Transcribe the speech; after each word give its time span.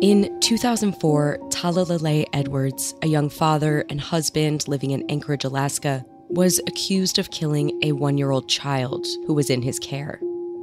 In 0.00 0.40
2004, 0.40 1.38
Talalelei 1.50 2.24
Edwards, 2.32 2.94
a 3.02 3.06
young 3.06 3.28
father 3.28 3.84
and 3.90 4.00
husband 4.00 4.66
living 4.66 4.92
in 4.92 5.04
Anchorage, 5.10 5.44
Alaska, 5.44 6.06
was 6.30 6.58
accused 6.66 7.18
of 7.18 7.30
killing 7.30 7.78
a 7.82 7.92
one 7.92 8.16
year 8.16 8.30
old 8.30 8.48
child 8.48 9.06
who 9.26 9.34
was 9.34 9.50
in 9.50 9.60
his 9.60 9.78
care. 9.78 10.18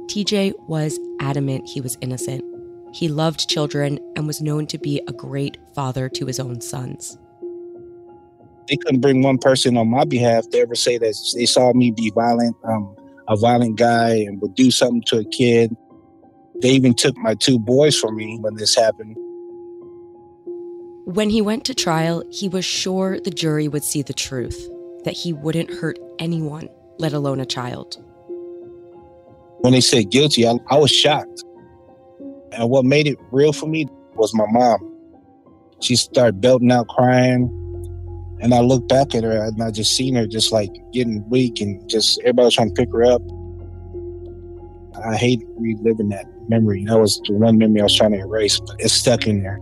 TJ 0.06 0.54
was 0.66 0.98
adamant 1.20 1.68
he 1.68 1.80
was 1.80 1.96
innocent. 2.00 2.42
He 2.92 3.06
loved 3.06 3.48
children 3.48 4.00
and 4.16 4.26
was 4.26 4.42
known 4.42 4.66
to 4.66 4.78
be 4.78 5.00
a 5.06 5.12
great 5.12 5.56
father 5.72 6.08
to 6.08 6.26
his 6.26 6.40
own 6.40 6.60
sons. 6.60 7.16
They 8.68 8.76
couldn't 8.76 9.02
bring 9.02 9.22
one 9.22 9.38
person 9.38 9.76
on 9.76 9.88
my 9.88 10.04
behalf 10.04 10.48
to 10.50 10.58
ever 10.58 10.74
say 10.74 10.98
that 10.98 11.14
they 11.36 11.46
saw 11.46 11.72
me 11.74 11.92
be 11.92 12.10
violent, 12.12 12.56
um, 12.64 12.92
a 13.28 13.36
violent 13.36 13.76
guy, 13.76 14.16
and 14.16 14.40
would 14.42 14.56
do 14.56 14.72
something 14.72 15.04
to 15.06 15.18
a 15.18 15.24
kid. 15.26 15.76
They 16.60 16.70
even 16.70 16.94
took 16.94 17.16
my 17.18 17.36
two 17.36 17.60
boys 17.60 17.96
from 17.96 18.16
me 18.16 18.36
when 18.40 18.56
this 18.56 18.74
happened. 18.74 19.16
When 21.08 21.30
he 21.30 21.40
went 21.40 21.64
to 21.64 21.74
trial, 21.74 22.22
he 22.30 22.50
was 22.50 22.66
sure 22.66 23.18
the 23.18 23.30
jury 23.30 23.66
would 23.66 23.82
see 23.82 24.02
the 24.02 24.12
truth 24.12 24.68
that 25.04 25.14
he 25.14 25.32
wouldn't 25.32 25.70
hurt 25.70 25.98
anyone, 26.18 26.68
let 26.98 27.14
alone 27.14 27.40
a 27.40 27.46
child. 27.46 27.96
When 29.60 29.72
they 29.72 29.80
said 29.80 30.10
guilty, 30.10 30.46
I, 30.46 30.56
I 30.68 30.76
was 30.76 30.90
shocked. 30.90 31.44
And 32.52 32.68
what 32.68 32.84
made 32.84 33.06
it 33.06 33.16
real 33.32 33.54
for 33.54 33.66
me 33.66 33.86
was 34.16 34.34
my 34.34 34.44
mom. 34.50 34.96
She 35.80 35.96
started 35.96 36.42
belting 36.42 36.70
out 36.70 36.88
crying. 36.88 37.48
And 38.42 38.52
I 38.52 38.60
looked 38.60 38.90
back 38.90 39.14
at 39.14 39.24
her 39.24 39.44
and 39.44 39.62
I 39.62 39.70
just 39.70 39.96
seen 39.96 40.14
her 40.14 40.26
just 40.26 40.52
like 40.52 40.70
getting 40.92 41.26
weak 41.30 41.62
and 41.62 41.88
just 41.88 42.20
everybody 42.20 42.50
trying 42.50 42.74
to 42.74 42.74
pick 42.74 42.92
her 42.92 43.04
up. 43.04 43.22
I 45.06 45.16
hate 45.16 45.42
reliving 45.56 46.10
that 46.10 46.26
memory. 46.50 46.84
That 46.84 46.98
was 46.98 47.18
the 47.24 47.32
one 47.32 47.56
memory 47.56 47.80
I 47.80 47.84
was 47.84 47.96
trying 47.96 48.12
to 48.12 48.18
erase, 48.18 48.60
but 48.60 48.76
it's 48.78 48.92
stuck 48.92 49.26
in 49.26 49.42
there. 49.42 49.58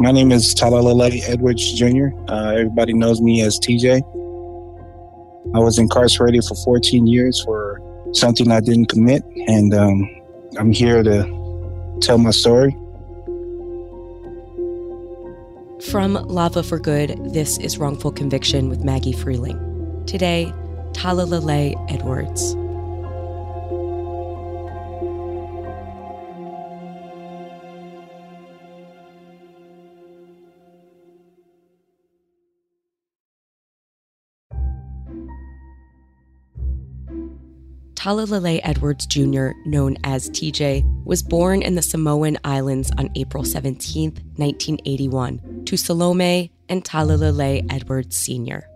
My 0.00 0.10
name 0.10 0.32
is 0.32 0.54
Talalelei 0.56 1.22
Edwards 1.28 1.72
Jr. 1.72 2.08
Uh, 2.28 2.52
everybody 2.52 2.92
knows 2.92 3.20
me 3.20 3.42
as 3.42 3.58
TJ. 3.60 4.02
I 5.54 5.58
was 5.60 5.78
incarcerated 5.78 6.44
for 6.44 6.56
14 6.56 7.06
years 7.06 7.40
for 7.44 7.80
something 8.12 8.50
I 8.50 8.58
didn't 8.60 8.86
commit, 8.86 9.22
and 9.46 9.72
um, 9.72 10.10
I'm 10.58 10.72
here 10.72 11.04
to 11.04 11.98
tell 12.00 12.18
my 12.18 12.32
story. 12.32 12.72
From 15.90 16.14
Lava 16.14 16.64
for 16.64 16.80
Good, 16.80 17.32
this 17.32 17.58
is 17.58 17.78
Wrongful 17.78 18.10
Conviction 18.12 18.68
with 18.68 18.82
Maggie 18.82 19.12
Freleng. 19.12 20.06
Today, 20.06 20.52
Talalelei 20.92 21.74
Edwards. 21.88 22.56
Talalelei 38.04 38.60
Edwards 38.64 39.06
Jr., 39.06 39.52
known 39.64 39.96
as 40.04 40.28
TJ, 40.28 40.84
was 41.06 41.22
born 41.22 41.62
in 41.62 41.74
the 41.74 41.80
Samoan 41.80 42.36
Islands 42.44 42.92
on 42.98 43.08
April 43.14 43.44
17, 43.44 44.10
1981, 44.36 45.64
to 45.64 45.76
Salome 45.78 46.52
and 46.68 46.84
Talalelei 46.84 47.64
Edwards 47.72 48.14
Sr. 48.14 48.68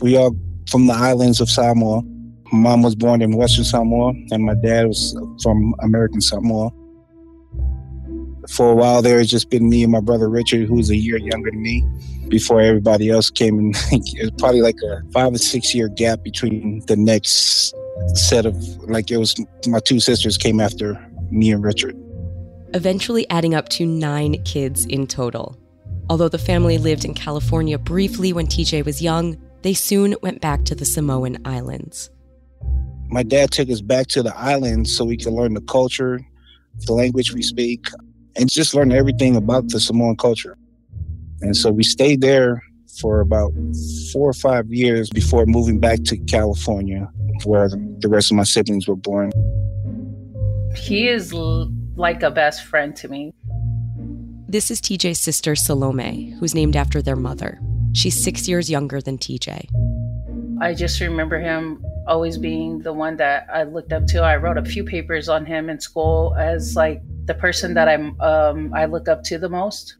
We 0.00 0.16
are 0.16 0.30
from 0.70 0.86
the 0.86 0.92
islands 0.92 1.40
of 1.40 1.50
Samoa. 1.50 2.02
My 2.52 2.58
mom 2.60 2.82
was 2.82 2.94
born 2.94 3.20
in 3.20 3.34
Western 3.34 3.64
Samoa, 3.64 4.12
and 4.30 4.44
my 4.44 4.54
dad 4.54 4.86
was 4.86 5.18
from 5.42 5.74
American 5.80 6.20
Samoa. 6.20 6.70
For 8.48 8.70
a 8.70 8.76
while 8.76 9.02
there, 9.02 9.18
it's 9.18 9.28
just 9.28 9.50
been 9.50 9.68
me 9.68 9.82
and 9.82 9.90
my 9.90 10.00
brother 10.00 10.30
Richard, 10.30 10.68
who's 10.68 10.88
a 10.88 10.96
year 10.96 11.18
younger 11.18 11.50
than 11.50 11.60
me, 11.60 11.84
before 12.28 12.60
everybody 12.60 13.10
else 13.10 13.28
came 13.28 13.58
in. 13.58 13.70
it 13.90 14.22
was 14.22 14.30
probably 14.38 14.62
like 14.62 14.76
a 14.88 15.02
five 15.10 15.34
or 15.34 15.38
six 15.38 15.74
year 15.74 15.88
gap 15.88 16.22
between 16.22 16.80
the 16.86 16.94
next 16.94 17.74
set 18.14 18.46
of, 18.46 18.56
like, 18.88 19.10
it 19.10 19.18
was 19.18 19.34
my 19.66 19.80
two 19.80 20.00
sisters 20.00 20.36
came 20.36 20.60
after 20.60 20.94
me 21.30 21.50
and 21.52 21.62
Richard. 21.64 21.96
Eventually 22.74 23.28
adding 23.30 23.54
up 23.54 23.68
to 23.70 23.86
nine 23.86 24.42
kids 24.44 24.84
in 24.86 25.06
total. 25.06 25.58
Although 26.10 26.28
the 26.28 26.38
family 26.38 26.76
lived 26.78 27.04
in 27.04 27.14
California 27.14 27.78
briefly 27.78 28.32
when 28.32 28.46
TJ 28.46 28.84
was 28.84 29.00
young, 29.00 29.36
they 29.62 29.74
soon 29.74 30.14
went 30.22 30.40
back 30.40 30.64
to 30.64 30.74
the 30.74 30.84
Samoan 30.84 31.38
Islands. 31.44 32.10
My 33.08 33.22
dad 33.22 33.50
took 33.52 33.70
us 33.70 33.80
back 33.80 34.08
to 34.08 34.22
the 34.22 34.36
islands 34.36 34.94
so 34.94 35.04
we 35.04 35.16
could 35.16 35.32
learn 35.32 35.54
the 35.54 35.60
culture, 35.62 36.20
the 36.86 36.92
language 36.92 37.32
we 37.32 37.42
speak, 37.42 37.86
and 38.36 38.50
just 38.50 38.74
learn 38.74 38.92
everything 38.92 39.36
about 39.36 39.68
the 39.68 39.80
Samoan 39.80 40.16
culture. 40.16 40.58
And 41.40 41.56
so 41.56 41.70
we 41.70 41.84
stayed 41.84 42.20
there 42.20 42.62
for 43.00 43.20
about 43.20 43.52
four 44.12 44.28
or 44.28 44.34
five 44.34 44.72
years 44.72 45.10
before 45.10 45.46
moving 45.46 45.80
back 45.80 46.04
to 46.04 46.16
California, 46.16 47.08
where 47.44 47.68
the 47.68 48.08
rest 48.08 48.30
of 48.30 48.36
my 48.36 48.44
siblings 48.44 48.86
were 48.86 48.96
born. 48.96 49.32
He 50.76 51.08
is 51.08 51.32
l- 51.32 51.70
like 51.96 52.22
a 52.22 52.30
best 52.30 52.64
friend 52.64 52.94
to 52.96 53.08
me. 53.08 53.32
This 54.48 54.70
is 54.70 54.80
TJ's 54.80 55.18
sister, 55.18 55.56
Salome, 55.56 56.34
who's 56.38 56.54
named 56.54 56.76
after 56.76 57.02
their 57.02 57.16
mother. 57.16 57.60
She's 57.92 58.22
six 58.22 58.48
years 58.48 58.70
younger 58.70 59.00
than 59.00 59.18
TJ. 59.18 59.68
I 60.60 60.74
just 60.74 61.00
remember 61.00 61.38
him 61.38 61.84
always 62.06 62.38
being 62.38 62.80
the 62.80 62.92
one 62.92 63.16
that 63.16 63.46
I 63.52 63.64
looked 63.64 63.92
up 63.92 64.06
to. 64.08 64.22
I 64.22 64.36
wrote 64.36 64.58
a 64.58 64.64
few 64.64 64.84
papers 64.84 65.28
on 65.28 65.46
him 65.46 65.68
in 65.68 65.80
school 65.80 66.34
as 66.38 66.76
like 66.76 67.02
the 67.24 67.34
person 67.34 67.74
that 67.74 67.88
I'm 67.88 68.20
um, 68.20 68.72
I 68.74 68.84
look 68.86 69.08
up 69.08 69.22
to 69.24 69.38
the 69.38 69.48
most. 69.48 69.96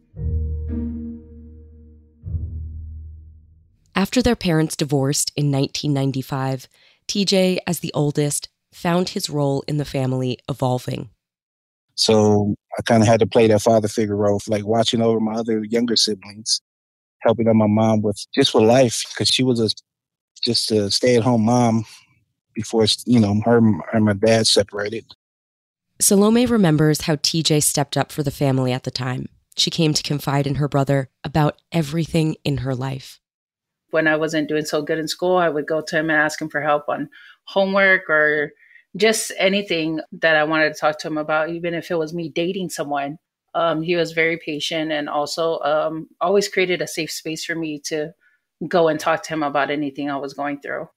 After 3.97 4.23
their 4.23 4.37
parents 4.37 4.77
divorced 4.77 5.33
in 5.37 5.53
1995, 5.53 6.69
TJ, 7.07 7.59
as 7.67 7.81
the 7.81 7.93
oldest, 7.95 8.49
found 8.73 9.11
his 9.11 9.31
role 9.31 9.63
in 9.69 9.77
the 9.77 9.85
family 9.85 10.39
evolving. 10.49 11.11
So 11.95 12.57
I 12.77 12.83
kind 12.83 13.03
of 13.03 13.09
had 13.09 13.21
to 13.21 13.27
play 13.27 13.47
that 13.47 13.63
father 13.63 13.87
figure 13.87 14.17
role, 14.17 14.41
like 14.49 14.65
watching 14.67 15.01
over 15.01 15.21
my 15.21 15.35
other 15.35 15.63
younger 15.65 15.95
siblings, 15.95 16.61
helping 17.21 17.49
out 17.49 17.55
my 17.55 17.69
mom 17.69 18.03
with 18.03 18.21
just 18.35 18.53
with 18.53 18.65
life 18.65 19.05
because 19.11 19.29
she 19.29 19.45
was 19.45 19.61
a 19.61 19.71
just 20.43 20.73
a 20.73 20.91
stay 20.91 21.17
at 21.17 21.23
home 21.23 21.45
mom 21.45 21.85
before 22.55 22.85
you 23.07 23.21
know 23.21 23.41
her 23.45 23.59
and 23.93 24.05
my 24.05 24.13
dad 24.13 24.47
separated. 24.47 25.05
Salome 26.01 26.47
remembers 26.47 27.03
how 27.03 27.15
TJ 27.15 27.63
stepped 27.63 27.97
up 27.97 28.11
for 28.11 28.25
the 28.25 28.33
family 28.33 28.73
at 28.73 28.83
the 28.83 28.91
time. 28.91 29.29
She 29.57 29.71
came 29.71 29.95
to 29.95 30.03
confide 30.03 30.49
in 30.49 30.57
her 30.57 30.67
brother 30.67 31.09
about 31.23 31.63
everything 31.71 32.35
in 32.45 32.59
her 32.59 32.75
life. 32.75 33.21
When 33.95 34.09
I 34.09 34.17
wasn't 34.17 34.49
doing 34.49 34.65
so 34.65 34.83
good 34.83 34.99
in 34.99 35.07
school, 35.07 35.37
I 35.37 35.49
would 35.49 35.69
go 35.69 35.81
to 35.81 35.97
him 35.97 36.11
and 36.11 36.19
ask 36.19 36.43
him 36.43 36.49
for 36.49 36.61
help 36.61 36.89
on 36.89 37.09
homework 37.45 38.11
or 38.11 38.51
just 38.97 39.31
anything 39.39 40.01
that 40.11 40.35
I 40.35 40.43
wanted 40.43 40.75
to 40.75 40.81
talk 40.81 40.99
to 40.99 41.07
him 41.07 41.17
about, 41.17 41.51
even 41.51 41.75
if 41.75 41.93
it 41.93 41.95
was 41.95 42.13
me 42.13 42.29
dating 42.29 42.71
someone. 42.71 43.19
Um, 43.55 43.83
he 43.83 43.95
was 43.95 44.11
very 44.11 44.37
patient 44.37 44.91
and 44.91 45.09
also 45.09 45.61
um, 45.61 46.09
always 46.21 46.49
created 46.49 46.83
a 46.83 46.89
safe 46.89 47.13
space 47.13 47.45
for 47.45 47.55
me 47.55 47.79
to 47.85 48.13
go 48.67 48.89
and 48.89 48.99
talk 48.99 49.23
to 49.23 49.29
him 49.33 49.45
about 49.45 49.71
anything 49.71 50.11
I 50.11 50.17
was 50.17 50.35
going 50.35 50.61
through. 50.61 50.89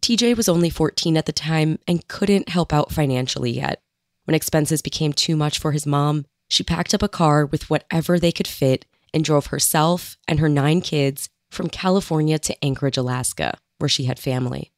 TJ 0.00 0.36
was 0.36 0.48
only 0.48 0.70
14 0.70 1.16
at 1.16 1.26
the 1.26 1.32
time 1.32 1.80
and 1.88 2.06
couldn't 2.06 2.50
help 2.50 2.72
out 2.72 2.92
financially 2.92 3.50
yet. 3.50 3.82
When 4.26 4.36
expenses 4.36 4.80
became 4.80 5.12
too 5.12 5.34
much 5.36 5.58
for 5.58 5.72
his 5.72 5.86
mom, 5.86 6.24
she 6.48 6.62
packed 6.62 6.94
up 6.94 7.02
a 7.02 7.08
car 7.08 7.44
with 7.44 7.68
whatever 7.68 8.20
they 8.20 8.30
could 8.30 8.46
fit 8.46 8.86
and 9.12 9.24
drove 9.24 9.46
herself 9.46 10.16
and 10.28 10.38
her 10.38 10.48
nine 10.48 10.82
kids 10.82 11.28
from 11.50 11.68
California 11.68 12.38
to 12.38 12.64
Anchorage, 12.64 12.96
Alaska, 12.96 13.58
where 13.78 13.88
she 13.88 14.04
had 14.04 14.18
family. 14.18 14.72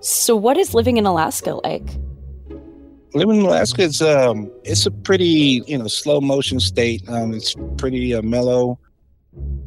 So, 0.00 0.34
what 0.34 0.56
is 0.56 0.74
living 0.74 0.96
in 0.96 1.06
Alaska 1.06 1.54
like? 1.62 1.86
Living 3.12 3.40
in 3.40 3.46
Alaska 3.46 3.82
is 3.82 4.00
um, 4.00 4.50
it's 4.64 4.86
a 4.86 4.90
pretty 4.90 5.62
you 5.66 5.76
know 5.76 5.88
slow 5.88 6.20
motion 6.20 6.58
state. 6.58 7.06
Um, 7.08 7.34
it's 7.34 7.54
pretty 7.76 8.14
uh, 8.14 8.22
mellow. 8.22 8.78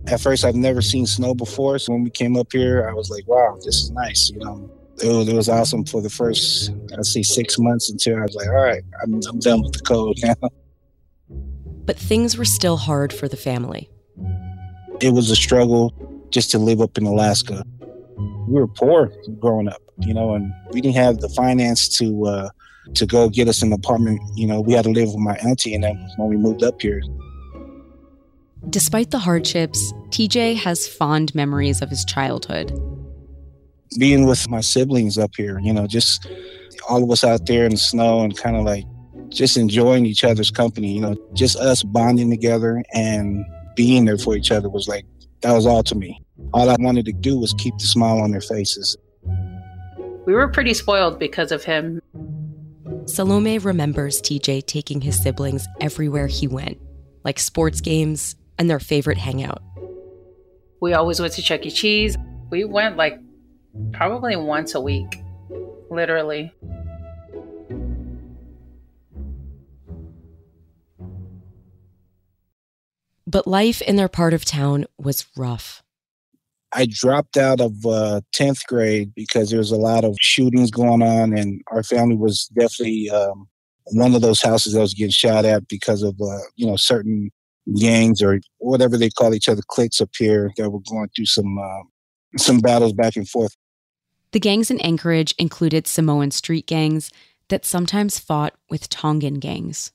At 0.07 0.19
first, 0.19 0.43
I've 0.43 0.55
never 0.55 0.81
seen 0.81 1.05
snow 1.05 1.33
before, 1.33 1.79
so 1.79 1.93
when 1.93 2.03
we 2.03 2.09
came 2.09 2.35
up 2.35 2.51
here, 2.51 2.89
I 2.89 2.93
was 2.93 3.09
like, 3.09 3.27
"Wow, 3.27 3.57
this 3.63 3.75
is 3.75 3.91
nice." 3.91 4.31
You 4.31 4.39
know, 4.39 4.71
it 5.01 5.07
was, 5.07 5.27
it 5.29 5.35
was 5.35 5.49
awesome 5.49 5.85
for 5.85 6.01
the 6.01 6.09
first, 6.09 6.71
I'd 6.97 7.05
say, 7.05 7.21
six 7.21 7.59
months 7.59 7.89
until 7.91 8.17
I 8.17 8.21
was 8.21 8.35
like, 8.35 8.47
"All 8.47 8.55
right, 8.55 8.83
I'm, 9.03 9.21
I'm 9.29 9.39
done 9.39 9.61
with 9.61 9.73
the 9.73 9.81
cold 9.81 10.17
now." 10.23 10.49
But 11.85 11.97
things 11.97 12.37
were 12.37 12.45
still 12.45 12.77
hard 12.77 13.13
for 13.13 13.27
the 13.27 13.37
family. 13.37 13.89
It 15.03 15.13
was 15.13 15.29
a 15.29 15.35
struggle 15.35 15.93
just 16.29 16.49
to 16.51 16.57
live 16.57 16.81
up 16.81 16.97
in 16.97 17.05
Alaska. 17.05 17.63
We 18.47 18.53
were 18.53 18.67
poor 18.67 19.11
growing 19.39 19.67
up 19.67 19.83
you 19.99 20.13
know, 20.13 20.33
and 20.33 20.53
we 20.71 20.81
didn't 20.81 20.95
have 20.95 21.19
the 21.19 21.29
finance 21.29 21.87
to 21.97 22.25
uh, 22.25 22.49
to 22.95 23.05
go 23.05 23.29
get 23.29 23.47
us 23.47 23.61
an 23.61 23.73
apartment. 23.73 24.21
You 24.35 24.47
know, 24.47 24.61
we 24.61 24.73
had 24.73 24.83
to 24.83 24.91
live 24.91 25.09
with 25.09 25.17
my 25.17 25.35
auntie 25.37 25.73
and 25.73 25.83
then 25.83 25.95
when 26.17 26.29
we 26.29 26.37
moved 26.37 26.63
up 26.63 26.81
here. 26.81 27.01
Despite 28.69 29.11
the 29.11 29.19
hardships, 29.19 29.93
TJ 30.09 30.55
has 30.55 30.87
fond 30.87 31.35
memories 31.35 31.81
of 31.81 31.89
his 31.89 32.05
childhood. 32.05 32.71
Being 33.99 34.25
with 34.25 34.49
my 34.49 34.61
siblings 34.61 35.17
up 35.17 35.31
here, 35.35 35.59
you 35.59 35.73
know, 35.73 35.85
just 35.85 36.27
all 36.89 37.03
of 37.03 37.11
us 37.11 37.23
out 37.23 37.45
there 37.45 37.65
in 37.65 37.71
the 37.71 37.77
snow 37.77 38.21
and 38.21 38.35
kind 38.35 38.55
of 38.55 38.63
like 38.63 38.85
just 39.29 39.57
enjoying 39.57 40.05
each 40.05 40.23
other's 40.23 40.49
company, 40.49 40.93
you 40.93 41.01
know, 41.01 41.15
just 41.33 41.57
us 41.57 41.83
bonding 41.83 42.29
together 42.29 42.83
and 42.93 43.45
being 43.75 44.05
there 44.05 44.17
for 44.17 44.35
each 44.35 44.51
other 44.51 44.69
was 44.69 44.87
like, 44.87 45.05
that 45.41 45.53
was 45.53 45.65
all 45.65 45.83
to 45.83 45.95
me. 45.95 46.21
All 46.53 46.69
I 46.69 46.75
wanted 46.79 47.05
to 47.05 47.13
do 47.13 47.37
was 47.37 47.53
keep 47.57 47.77
the 47.77 47.85
smile 47.85 48.19
on 48.19 48.31
their 48.31 48.41
faces 48.41 48.97
we 50.25 50.33
were 50.33 50.47
pretty 50.47 50.73
spoiled 50.73 51.19
because 51.19 51.51
of 51.51 51.63
him. 51.63 52.01
Salome 53.05 53.57
remembers 53.57 54.21
TJ 54.21 54.65
taking 54.65 55.01
his 55.01 55.21
siblings 55.21 55.67
everywhere 55.81 56.27
he 56.27 56.47
went, 56.47 56.79
like 57.23 57.39
sports 57.39 57.81
games 57.81 58.35
and 58.57 58.69
their 58.69 58.79
favorite 58.79 59.17
hangout. 59.17 59.61
We 60.79 60.93
always 60.93 61.19
went 61.19 61.33
to 61.33 61.41
Chuck 61.41 61.65
E. 61.65 61.71
Cheese. 61.71 62.17
We 62.49 62.63
went 62.63 62.97
like 62.97 63.19
probably 63.91 64.35
once 64.35 64.75
a 64.75 64.81
week, 64.81 65.21
literally. 65.89 66.53
But 73.33 73.47
life 73.47 73.81
in 73.81 73.95
their 73.95 74.07
part 74.07 74.35
of 74.35 74.45
town 74.45 74.85
was 74.99 75.25
rough. 75.35 75.81
I 76.71 76.85
dropped 76.87 77.35
out 77.35 77.59
of 77.59 77.83
uh, 77.83 78.21
10th 78.35 78.65
grade 78.67 79.11
because 79.15 79.49
there 79.49 79.57
was 79.57 79.71
a 79.71 79.75
lot 79.75 80.03
of 80.03 80.15
shootings 80.21 80.69
going 80.69 81.01
on, 81.01 81.35
and 81.35 81.61
our 81.71 81.81
family 81.81 82.15
was 82.15 82.45
definitely 82.57 83.09
um, 83.09 83.47
one 83.93 84.13
of 84.13 84.21
those 84.21 84.41
houses 84.41 84.73
that 84.73 84.81
was 84.81 84.93
getting 84.93 85.09
shot 85.09 85.45
at 85.45 85.67
because 85.67 86.03
of, 86.03 86.15
uh, 86.21 86.37
you 86.55 86.67
know, 86.67 86.75
certain 86.75 87.31
gangs 87.79 88.21
or 88.21 88.39
whatever 88.59 88.97
they 88.97 89.09
call 89.09 89.33
each 89.33 89.49
other, 89.49 89.63
cliques 89.67 89.99
up 89.99 90.09
here 90.15 90.51
that 90.57 90.69
were 90.69 90.81
going 90.87 91.09
through 91.15 91.25
some 91.25 91.57
uh, 91.57 91.81
some 92.37 92.59
battles 92.59 92.93
back 92.93 93.15
and 93.15 93.27
forth. 93.27 93.55
The 94.31 94.39
gangs 94.39 94.69
in 94.69 94.79
Anchorage 94.81 95.33
included 95.39 95.87
Samoan 95.87 96.29
street 96.29 96.67
gangs 96.67 97.11
that 97.47 97.65
sometimes 97.65 98.19
fought 98.19 98.53
with 98.69 98.89
Tongan 98.89 99.39
gangs. 99.39 99.91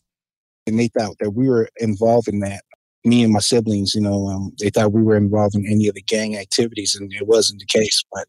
And 0.67 0.79
they 0.79 0.89
thought 0.89 1.17
that 1.21 1.31
we 1.31 1.49
were 1.49 1.69
involved 1.81 2.29
in 2.29 2.41
that 2.41 2.63
me 3.09 3.23
and 3.23 3.33
my 3.33 3.41
siblings, 3.41 3.95
you 3.95 4.01
know, 4.01 4.29
um, 4.29 4.53
they 4.61 4.71
thought 4.71 4.93
we 4.93 5.03
were 5.03 5.17
involved 5.17 5.55
in 5.55 5.67
any 5.67 5.89
of 5.89 5.95
the 5.95 6.03
gang 6.03 6.37
activities, 6.37 6.95
and 6.95 7.13
it 7.13 7.27
wasn't 7.27 7.61
the 7.61 7.67
case. 7.67 8.05
But 8.13 8.27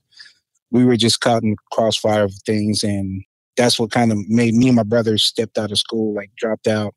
we 0.71 0.85
were 0.85 0.97
just 0.97 1.21
caught 1.21 1.43
in 1.43 1.55
crossfire 1.71 2.23
of 2.23 2.33
things, 2.45 2.83
and 2.83 3.23
that's 3.57 3.79
what 3.79 3.91
kind 3.91 4.11
of 4.11 4.17
made 4.29 4.53
me 4.53 4.67
and 4.67 4.75
my 4.75 4.83
brothers 4.83 5.23
stepped 5.23 5.57
out 5.57 5.71
of 5.71 5.77
school, 5.77 6.13
like 6.13 6.31
dropped 6.37 6.67
out. 6.67 6.93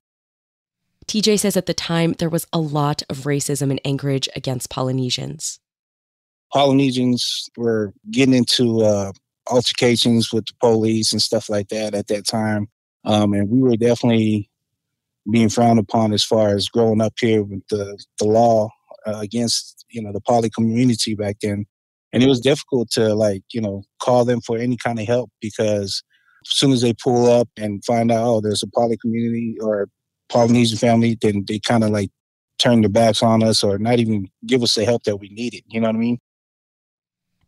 TJ 1.06 1.40
says 1.40 1.56
at 1.56 1.66
the 1.66 1.74
time 1.74 2.14
there 2.18 2.28
was 2.28 2.46
a 2.52 2.58
lot 2.58 3.02
of 3.10 3.18
racism 3.18 3.70
in 3.70 3.80
Anchorage 3.84 4.28
against 4.36 4.70
Polynesians. 4.70 5.58
Polynesians 6.52 7.48
were 7.56 7.92
getting 8.10 8.34
into 8.34 8.82
uh, 8.82 9.12
altercations 9.50 10.32
with 10.32 10.46
the 10.46 10.52
police 10.60 11.12
and 11.12 11.20
stuff 11.20 11.48
like 11.48 11.68
that 11.68 11.94
at 11.94 12.06
that 12.08 12.26
time. 12.26 12.68
Um, 13.04 13.32
and 13.32 13.48
we 13.48 13.60
were 13.60 13.76
definitely 13.76 14.48
being 15.30 15.48
frowned 15.48 15.78
upon 15.78 16.12
as 16.12 16.24
far 16.24 16.48
as 16.48 16.68
growing 16.68 17.00
up 17.00 17.14
here 17.18 17.42
with 17.42 17.62
the, 17.70 17.98
the 18.18 18.24
law 18.24 18.68
uh, 19.06 19.18
against 19.20 19.84
you 19.90 20.02
know 20.02 20.12
the 20.12 20.20
poly 20.20 20.50
community 20.50 21.14
back 21.14 21.36
then. 21.42 21.66
And 22.14 22.22
it 22.22 22.28
was 22.28 22.40
difficult 22.40 22.90
to 22.92 23.14
like 23.14 23.42
you 23.52 23.60
know 23.60 23.82
call 24.00 24.24
them 24.24 24.40
for 24.40 24.58
any 24.58 24.76
kind 24.76 24.98
of 24.98 25.06
help 25.06 25.30
because 25.40 26.02
as 26.44 26.56
soon 26.56 26.72
as 26.72 26.82
they 26.82 26.92
pull 26.92 27.30
up 27.30 27.48
and 27.56 27.84
find 27.84 28.10
out 28.10 28.26
oh 28.26 28.40
there's 28.40 28.62
a 28.62 28.68
poly 28.68 28.96
community 28.96 29.56
or 29.60 29.88
polynesian 30.28 30.78
family 30.78 31.16
then 31.20 31.44
they 31.46 31.58
kind 31.58 31.84
of 31.84 31.90
like 31.90 32.10
turn 32.58 32.80
their 32.80 32.90
backs 32.90 33.22
on 33.22 33.42
us 33.42 33.62
or 33.62 33.78
not 33.78 33.98
even 33.98 34.28
give 34.46 34.62
us 34.62 34.74
the 34.74 34.84
help 34.84 35.04
that 35.04 35.18
we 35.18 35.28
needed 35.28 35.62
you 35.68 35.80
know 35.80 35.88
what 35.88 35.96
i 35.96 35.98
mean? 35.98 36.18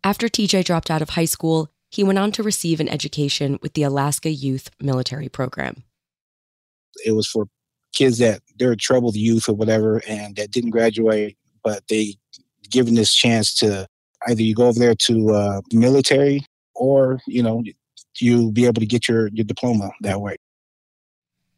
After 0.02 0.28
tj 0.28 0.64
dropped 0.64 0.90
out 0.90 1.02
of 1.02 1.10
high 1.10 1.25
school 1.25 1.70
he 1.90 2.04
went 2.04 2.18
on 2.18 2.32
to 2.32 2.42
receive 2.42 2.80
an 2.80 2.88
education 2.88 3.58
with 3.62 3.75
the 3.75 3.82
alaska 3.82 4.30
youth 4.30 4.70
military 4.80 5.28
program. 5.28 5.84
It 7.04 7.12
was 7.12 7.26
for 7.26 7.46
kids 7.94 8.18
that 8.18 8.40
they're 8.58 8.76
troubled 8.76 9.16
youth 9.16 9.48
or 9.48 9.54
whatever 9.54 10.02
and 10.08 10.36
that 10.36 10.50
didn't 10.50 10.70
graduate, 10.70 11.36
but 11.62 11.82
they 11.88 12.14
given 12.70 12.94
this 12.94 13.12
chance 13.12 13.54
to 13.54 13.86
either 14.26 14.42
you 14.42 14.54
go 14.54 14.66
over 14.66 14.78
there 14.78 14.94
to 14.94 15.30
uh, 15.30 15.60
military 15.72 16.44
or 16.74 17.20
you 17.26 17.42
know 17.42 17.62
you 18.18 18.50
be 18.52 18.64
able 18.66 18.80
to 18.80 18.86
get 18.86 19.08
your 19.08 19.28
your 19.28 19.44
diploma 19.44 19.90
that 20.00 20.20
way. 20.20 20.36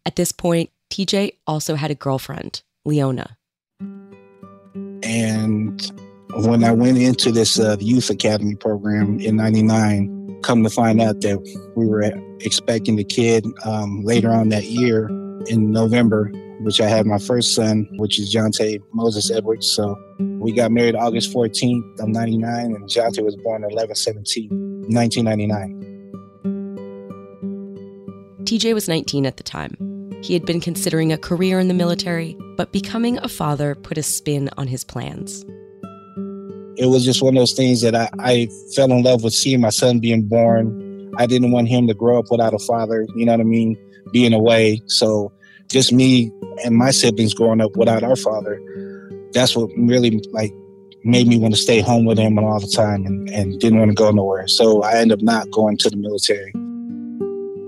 At 0.05 0.17
this 0.17 0.33
point, 0.33 0.71
TJ 0.91 1.33
also 1.47 1.75
had 1.75 1.91
a 1.91 1.95
girlfriend, 1.95 2.63
Leona. 2.85 3.37
And 5.03 5.91
when 6.45 6.65
I 6.65 6.73
went 6.73 6.99
into 6.99 7.33
this 7.33 7.59
uh, 7.59 7.77
youth 7.81 8.11
academy 8.11 8.55
program 8.55 9.19
in 9.21 9.37
'99, 9.37 10.41
come 10.43 10.63
to 10.63 10.71
find 10.71 11.01
out 11.01 11.21
that 11.23 11.39
we 11.77 11.87
were 11.87 12.03
expecting 12.41 12.97
the 12.97 13.05
kid 13.05 13.47
um, 13.65 14.03
later 14.05 14.31
on 14.31 14.51
that 14.51 14.65
year 14.65 15.09
in 15.47 15.71
November, 15.71 16.31
which 16.61 16.81
I 16.81 16.89
had 16.89 17.07
my 17.07 17.19
first 17.19 17.55
son, 17.55 17.89
which 17.99 18.19
is 18.19 18.35
Jonte 18.35 18.81
Moses 18.93 19.31
Edwards. 19.31 19.71
So 19.71 19.97
we 20.19 20.53
got 20.53 20.73
married 20.73 20.95
August 20.95 21.33
14th 21.33 22.01
of 22.01 22.09
99, 22.09 22.67
and 22.67 22.89
Jonte 22.89 23.25
was 23.25 23.37
born 23.37 23.65
11 23.65 23.95
17, 23.95 24.49
1999. 24.89 25.83
TJ 28.45 28.75
was 28.75 28.89
19 28.89 29.27
at 29.27 29.37
the 29.37 29.43
time. 29.43 29.77
He 30.23 30.33
had 30.33 30.47
been 30.47 30.61
considering 30.61 31.13
a 31.13 31.19
career 31.19 31.59
in 31.59 31.69
the 31.69 31.75
military, 31.75 32.37
but 32.57 32.73
becoming 32.73 33.19
a 33.19 33.29
father 33.29 33.75
put 33.75 33.99
a 33.99 34.03
spin 34.03 34.51
on 34.57 34.67
his 34.67 34.85
plans. 34.85 35.45
It 36.79 36.87
was 36.87 37.05
just 37.05 37.23
one 37.23 37.37
of 37.37 37.41
those 37.41 37.55
things 37.55 37.81
that 37.83 37.95
I, 37.95 38.09
I 38.19 38.49
fell 38.75 38.93
in 38.93 39.03
love 39.03 39.25
with 39.25 39.33
seeing 39.33 39.61
my 39.61 39.71
son 39.71 39.99
being 39.99 40.23
born. 40.23 40.86
I 41.17 41.27
didn't 41.27 41.51
want 41.51 41.69
him 41.69 41.87
to 41.87 41.95
grow 41.95 42.19
up 42.19 42.27
without 42.31 42.55
a 42.55 42.59
father, 42.59 43.07
you 43.15 43.25
know 43.25 43.33
what 43.33 43.41
I 43.41 43.45
mean? 43.45 43.77
Being 44.13 44.33
away. 44.33 44.83
So 44.87 45.33
just 45.69 45.93
me 45.93 46.33
and 46.65 46.77
my 46.77 46.91
siblings 46.91 47.35
growing 47.35 47.61
up 47.61 47.77
without 47.77 48.03
our 48.03 48.17
father, 48.17 48.61
that's 49.33 49.57
what 49.57 49.71
really 49.77 50.21
like 50.33 50.53
made 51.05 51.29
me 51.29 51.39
want 51.39 51.55
to 51.55 51.61
stay 51.61 51.81
home 51.81 52.05
with 52.05 52.19
him 52.19 52.39
all 52.39 52.61
the 52.61 52.67
time 52.67 53.07
and, 53.07 53.29
and 53.31 53.61
didn't 53.61 53.79
want 53.79 53.91
to 53.91 53.95
go 53.95 54.11
nowhere. 54.11 54.49
So 54.49 54.83
I 54.83 54.95
ended 54.97 55.19
up 55.19 55.23
not 55.23 55.51
going 55.51 55.77
to 55.79 55.91
the 55.91 55.97
military. 55.97 56.53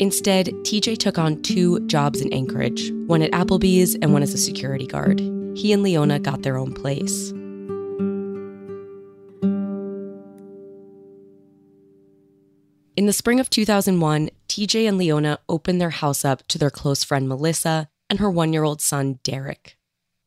Instead, 0.00 0.46
TJ 0.62 0.98
took 0.98 1.18
on 1.18 1.42
two 1.42 1.80
jobs 1.86 2.20
in 2.20 2.32
Anchorage 2.32 2.92
one 3.06 3.22
at 3.22 3.32
Applebee's 3.32 3.96
and 3.96 4.12
one 4.12 4.22
as 4.22 4.34
a 4.34 4.38
security 4.38 4.86
guard. 4.86 5.20
He 5.56 5.72
and 5.72 5.82
Leona 5.82 6.18
got 6.18 6.42
their 6.42 6.56
own 6.56 6.72
place. 6.72 7.32
In 12.98 13.06
the 13.06 13.12
spring 13.12 13.38
of 13.38 13.48
2001, 13.48 14.28
TJ 14.48 14.88
and 14.88 14.98
Leona 14.98 15.38
opened 15.48 15.80
their 15.80 15.90
house 15.90 16.24
up 16.24 16.44
to 16.48 16.58
their 16.58 16.68
close 16.68 17.04
friend 17.04 17.28
Melissa 17.28 17.88
and 18.10 18.18
her 18.18 18.28
one 18.28 18.52
year 18.52 18.64
old 18.64 18.82
son, 18.82 19.20
Derrick. 19.22 19.78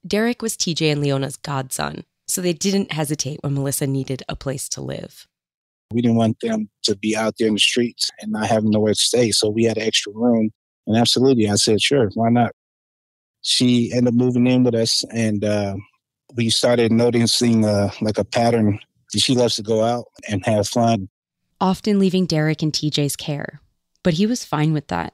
Derrick 0.08 0.42
was 0.42 0.56
TJ 0.56 0.90
and 0.90 1.02
Leona's 1.02 1.36
godson, 1.36 2.06
so 2.30 2.40
they 2.40 2.54
didn't 2.54 2.94
hesitate 2.94 3.40
when 3.42 3.56
Melissa 3.56 3.88
needed 3.88 4.24
a 4.30 4.38
place 4.38 4.70
to 4.70 4.80
live. 4.82 5.28
We 5.92 6.02
didn't 6.02 6.16
want 6.16 6.40
them 6.40 6.70
to 6.84 6.96
be 6.96 7.14
out 7.14 7.34
there 7.38 7.50
in 7.50 7.56
the 7.56 7.60
streets 7.60 8.10
and 8.22 8.32
not 8.32 8.48
having 8.48 8.70
nowhere 8.70 8.94
to 8.94 8.98
stay, 8.98 9.32
so 9.32 9.50
we 9.50 9.66
had 9.66 9.76
an 9.76 9.84
extra 9.84 10.14
room. 10.16 10.50
And 10.88 10.96
absolutely, 10.96 11.50
I 11.50 11.56
said, 11.56 11.82
sure, 11.82 12.10
why 12.14 12.30
not? 12.30 12.54
She 13.42 13.92
ended 13.92 14.14
up 14.14 14.18
moving 14.18 14.48
in 14.48 14.64
with 14.64 14.76
us, 14.76 15.04
and 15.14 15.44
uh, 15.44 15.76
we 16.38 16.50
started 16.50 16.94
noticing 16.94 17.66
uh, 17.66 17.92
like 18.00 18.18
a 18.18 18.24
pattern. 18.24 18.80
She 19.14 19.36
loves 19.36 19.58
to 19.58 19.62
go 19.62 19.84
out 19.84 20.06
and 20.30 20.46
have 20.46 20.70
fun. 20.70 21.10
Often 21.62 22.00
leaving 22.00 22.26
Derrick 22.26 22.64
in 22.64 22.72
TJ's 22.72 23.16
care, 23.16 23.62
but 24.04 24.16
he 24.16 24.26
was 24.26 24.44
fine 24.44 24.74
with 24.74 24.88
that. 24.88 25.14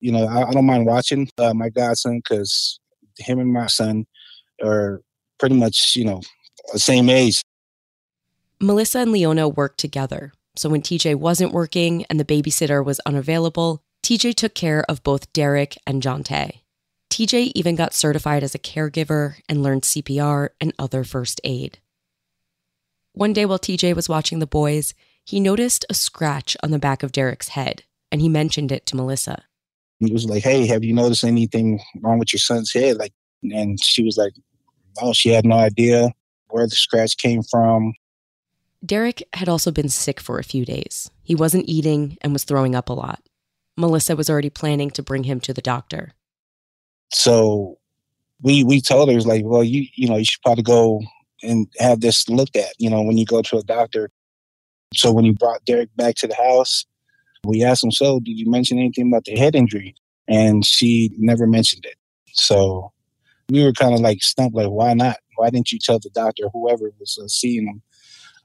You 0.00 0.12
know, 0.12 0.26
I, 0.26 0.48
I 0.48 0.52
don't 0.52 0.66
mind 0.66 0.84
watching 0.84 1.30
uh, 1.38 1.54
my 1.54 1.70
godson 1.70 2.18
because 2.18 2.78
him 3.18 3.38
and 3.38 3.50
my 3.52 3.66
son 3.66 4.06
are 4.62 5.00
pretty 5.38 5.56
much, 5.56 5.96
you 5.96 6.04
know, 6.04 6.20
the 6.74 6.78
same 6.78 7.08
age. 7.08 7.40
Melissa 8.60 8.98
and 8.98 9.12
Leona 9.12 9.48
worked 9.48 9.78
together. 9.78 10.32
So 10.56 10.68
when 10.68 10.82
TJ 10.82 11.16
wasn't 11.16 11.52
working 11.52 12.04
and 12.10 12.20
the 12.20 12.24
babysitter 12.24 12.84
was 12.84 13.00
unavailable, 13.06 13.82
TJ 14.02 14.34
took 14.34 14.54
care 14.54 14.84
of 14.88 15.02
both 15.02 15.32
Derrick 15.32 15.76
and 15.86 16.02
Jonte. 16.02 16.60
TJ 17.10 17.52
even 17.54 17.76
got 17.76 17.94
certified 17.94 18.42
as 18.42 18.54
a 18.54 18.58
caregiver 18.58 19.36
and 19.48 19.62
learned 19.62 19.82
CPR 19.82 20.50
and 20.60 20.74
other 20.78 21.02
first 21.02 21.40
aid. 21.44 21.78
One 23.12 23.32
day 23.32 23.46
while 23.46 23.58
TJ 23.58 23.96
was 23.96 24.08
watching 24.08 24.38
the 24.38 24.46
boys, 24.46 24.92
he 25.26 25.40
noticed 25.40 25.84
a 25.90 25.94
scratch 25.94 26.56
on 26.62 26.70
the 26.70 26.78
back 26.78 27.02
of 27.02 27.10
Derrick's 27.10 27.48
head, 27.48 27.82
and 28.12 28.20
he 28.20 28.28
mentioned 28.28 28.70
it 28.70 28.86
to 28.86 28.96
Melissa. 28.96 29.42
He 29.98 30.12
was 30.12 30.24
like, 30.24 30.44
"Hey, 30.44 30.66
have 30.66 30.84
you 30.84 30.94
noticed 30.94 31.24
anything 31.24 31.80
wrong 32.00 32.20
with 32.20 32.32
your 32.32 32.38
son's 32.38 32.72
head?" 32.72 32.96
Like, 32.96 33.12
and 33.42 33.82
she 33.82 34.04
was 34.04 34.16
like, 34.16 34.34
"No, 35.02 35.12
she 35.12 35.30
had 35.30 35.44
no 35.44 35.56
idea 35.56 36.12
where 36.48 36.66
the 36.66 36.76
scratch 36.76 37.18
came 37.18 37.42
from." 37.42 37.92
Derrick 38.84 39.24
had 39.32 39.48
also 39.48 39.72
been 39.72 39.88
sick 39.88 40.20
for 40.20 40.38
a 40.38 40.44
few 40.44 40.64
days. 40.64 41.10
He 41.24 41.34
wasn't 41.34 41.68
eating 41.68 42.18
and 42.20 42.32
was 42.32 42.44
throwing 42.44 42.76
up 42.76 42.88
a 42.88 42.92
lot. 42.92 43.20
Melissa 43.76 44.14
was 44.14 44.30
already 44.30 44.50
planning 44.50 44.90
to 44.90 45.02
bring 45.02 45.24
him 45.24 45.40
to 45.40 45.52
the 45.52 45.60
doctor. 45.60 46.12
So 47.12 47.78
we 48.42 48.62
we 48.62 48.80
told 48.80 49.08
her 49.08 49.12
it 49.12 49.16
was 49.16 49.26
like, 49.26 49.42
well, 49.44 49.64
you 49.64 49.88
you 49.96 50.08
know, 50.08 50.16
you 50.18 50.24
should 50.24 50.42
probably 50.42 50.62
go 50.62 51.02
and 51.42 51.66
have 51.80 52.00
this 52.00 52.28
looked 52.28 52.54
at, 52.54 52.74
you 52.78 52.88
know, 52.88 53.02
when 53.02 53.18
you 53.18 53.26
go 53.26 53.42
to 53.42 53.58
a 53.58 53.62
doctor. 53.62 54.10
So 54.94 55.12
when 55.12 55.24
he 55.24 55.32
brought 55.32 55.64
Derrick 55.64 55.90
back 55.96 56.14
to 56.16 56.26
the 56.26 56.34
house, 56.34 56.86
we 57.44 57.62
asked 57.62 57.84
him, 57.84 57.90
so 57.90 58.20
did 58.20 58.38
you 58.38 58.50
mention 58.50 58.78
anything 58.78 59.08
about 59.08 59.24
the 59.24 59.36
head 59.36 59.54
injury? 59.54 59.94
And 60.28 60.64
she 60.64 61.10
never 61.18 61.46
mentioned 61.46 61.84
it. 61.84 61.96
So 62.32 62.92
we 63.48 63.64
were 63.64 63.72
kind 63.72 63.94
of 63.94 64.00
like 64.00 64.22
stumped, 64.22 64.56
like, 64.56 64.68
why 64.68 64.94
not? 64.94 65.16
Why 65.36 65.50
didn't 65.50 65.70
you 65.70 65.78
tell 65.78 65.98
the 65.98 66.10
doctor, 66.10 66.48
whoever 66.52 66.90
was 66.98 67.18
uh, 67.22 67.28
seeing 67.28 67.66
him, 67.66 67.82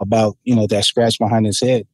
about 0.02 0.36
you 0.44 0.56
know 0.56 0.68
that 0.68 0.84
scratch 0.84 1.18
behind 1.20 1.46
his 1.46 1.62
head. 1.62 1.88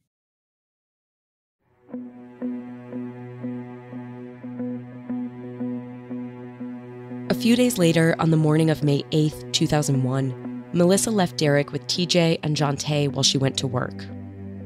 A 7.30 7.34
few 7.34 7.54
days 7.54 7.78
later, 7.78 8.16
on 8.18 8.30
the 8.30 8.36
morning 8.36 8.70
of 8.70 8.82
May 8.82 9.02
8th, 9.12 9.52
2001, 9.52 10.64
Melissa 10.72 11.10
left 11.10 11.36
Derrick 11.36 11.70
with 11.70 11.86
TJ 11.86 12.40
and 12.42 12.56
Jonte 12.56 13.12
while 13.12 13.22
she 13.22 13.38
went 13.38 13.56
to 13.58 13.66
work. 13.68 13.94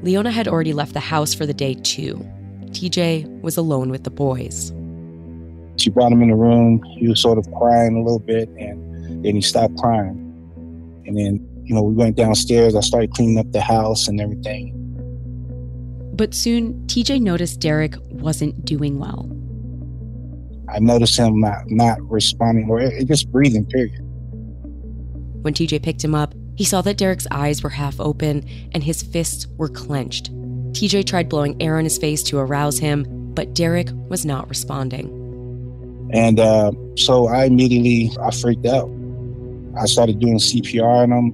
Leona 0.03 0.31
had 0.31 0.47
already 0.47 0.73
left 0.73 0.93
the 0.93 0.99
house 0.99 1.33
for 1.33 1.45
the 1.45 1.53
day 1.53 1.75
too. 1.75 2.15
TJ 2.71 3.41
was 3.41 3.55
alone 3.57 3.89
with 3.89 4.03
the 4.03 4.11
boys. 4.11 4.73
She 5.77 5.89
brought 5.89 6.11
him 6.11 6.21
in 6.21 6.29
the 6.29 6.35
room. 6.35 6.83
He 6.99 7.07
was 7.07 7.21
sort 7.21 7.37
of 7.37 7.51
crying 7.53 7.95
a 7.95 8.03
little 8.03 8.19
bit, 8.19 8.49
and 8.49 9.23
then 9.23 9.35
he 9.35 9.41
stopped 9.41 9.77
crying. 9.77 10.19
And 11.07 11.17
then 11.17 11.49
you 11.63 11.73
know, 11.73 11.81
we 11.81 11.93
went 11.93 12.17
downstairs. 12.17 12.75
I 12.75 12.81
started 12.81 13.11
cleaning 13.11 13.37
up 13.37 13.51
the 13.53 13.61
house 13.61 14.07
and 14.07 14.19
everything. 14.19 14.79
But 16.13 16.33
soon, 16.33 16.73
TJ 16.87 17.21
noticed 17.21 17.59
Derrick 17.61 17.95
wasn't 18.09 18.65
doing 18.65 18.99
well. 18.99 19.31
I 20.69 20.79
noticed 20.79 21.17
him 21.17 21.39
not, 21.39 21.63
not 21.67 22.01
responding 22.09 22.69
or 22.69 22.81
just 23.05 23.31
breathing, 23.31 23.65
period. 23.65 24.01
When 25.41 25.53
TJ 25.53 25.81
picked 25.81 26.03
him 26.03 26.13
up, 26.13 26.33
he 26.55 26.63
saw 26.63 26.81
that 26.81 26.97
Derrick's 26.97 27.27
eyes 27.31 27.63
were 27.63 27.69
half 27.69 27.99
open 27.99 28.47
and 28.73 28.83
his 28.83 29.01
fists 29.01 29.47
were 29.57 29.69
clenched. 29.69 30.31
TJ 30.73 31.05
tried 31.05 31.29
blowing 31.29 31.55
air 31.61 31.77
on 31.77 31.83
his 31.83 31.97
face 31.97 32.23
to 32.23 32.39
arouse 32.39 32.79
him, 32.79 33.05
but 33.33 33.53
Derrick 33.53 33.89
was 34.09 34.25
not 34.25 34.49
responding. 34.49 35.19
And 36.11 36.39
uh, 36.39 36.71
so 36.95 37.27
I 37.27 37.45
immediately 37.45 38.11
I 38.21 38.31
freaked 38.31 38.65
out. 38.65 38.89
I 39.79 39.85
started 39.85 40.19
doing 40.19 40.37
CPR 40.37 40.83
on 40.83 41.11
him 41.11 41.33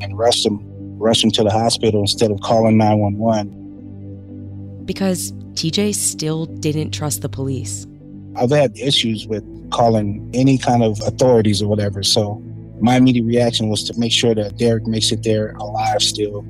and 0.00 0.18
rushed 0.18 0.46
him, 0.46 0.60
rushed 0.98 1.24
him 1.24 1.30
to 1.32 1.42
the 1.42 1.50
hospital 1.50 2.00
instead 2.00 2.30
of 2.30 2.40
calling 2.40 2.78
911. 2.78 4.84
Because 4.86 5.32
TJ 5.54 5.94
still 5.94 6.46
didn't 6.46 6.92
trust 6.92 7.20
the 7.20 7.28
police. 7.28 7.86
I've 8.36 8.50
had 8.50 8.78
issues 8.78 9.26
with 9.26 9.44
calling 9.70 10.30
any 10.32 10.56
kind 10.56 10.82
of 10.82 10.98
authorities 11.00 11.60
or 11.60 11.68
whatever. 11.68 12.02
So 12.02 12.42
my 12.80 12.96
immediate 12.96 13.24
reaction 13.24 13.68
was 13.68 13.84
to 13.84 13.98
make 13.98 14.12
sure 14.12 14.34
that 14.34 14.56
Derrick 14.56 14.86
makes 14.86 15.12
it 15.12 15.22
there 15.22 15.52
alive 15.52 16.02
still 16.02 16.44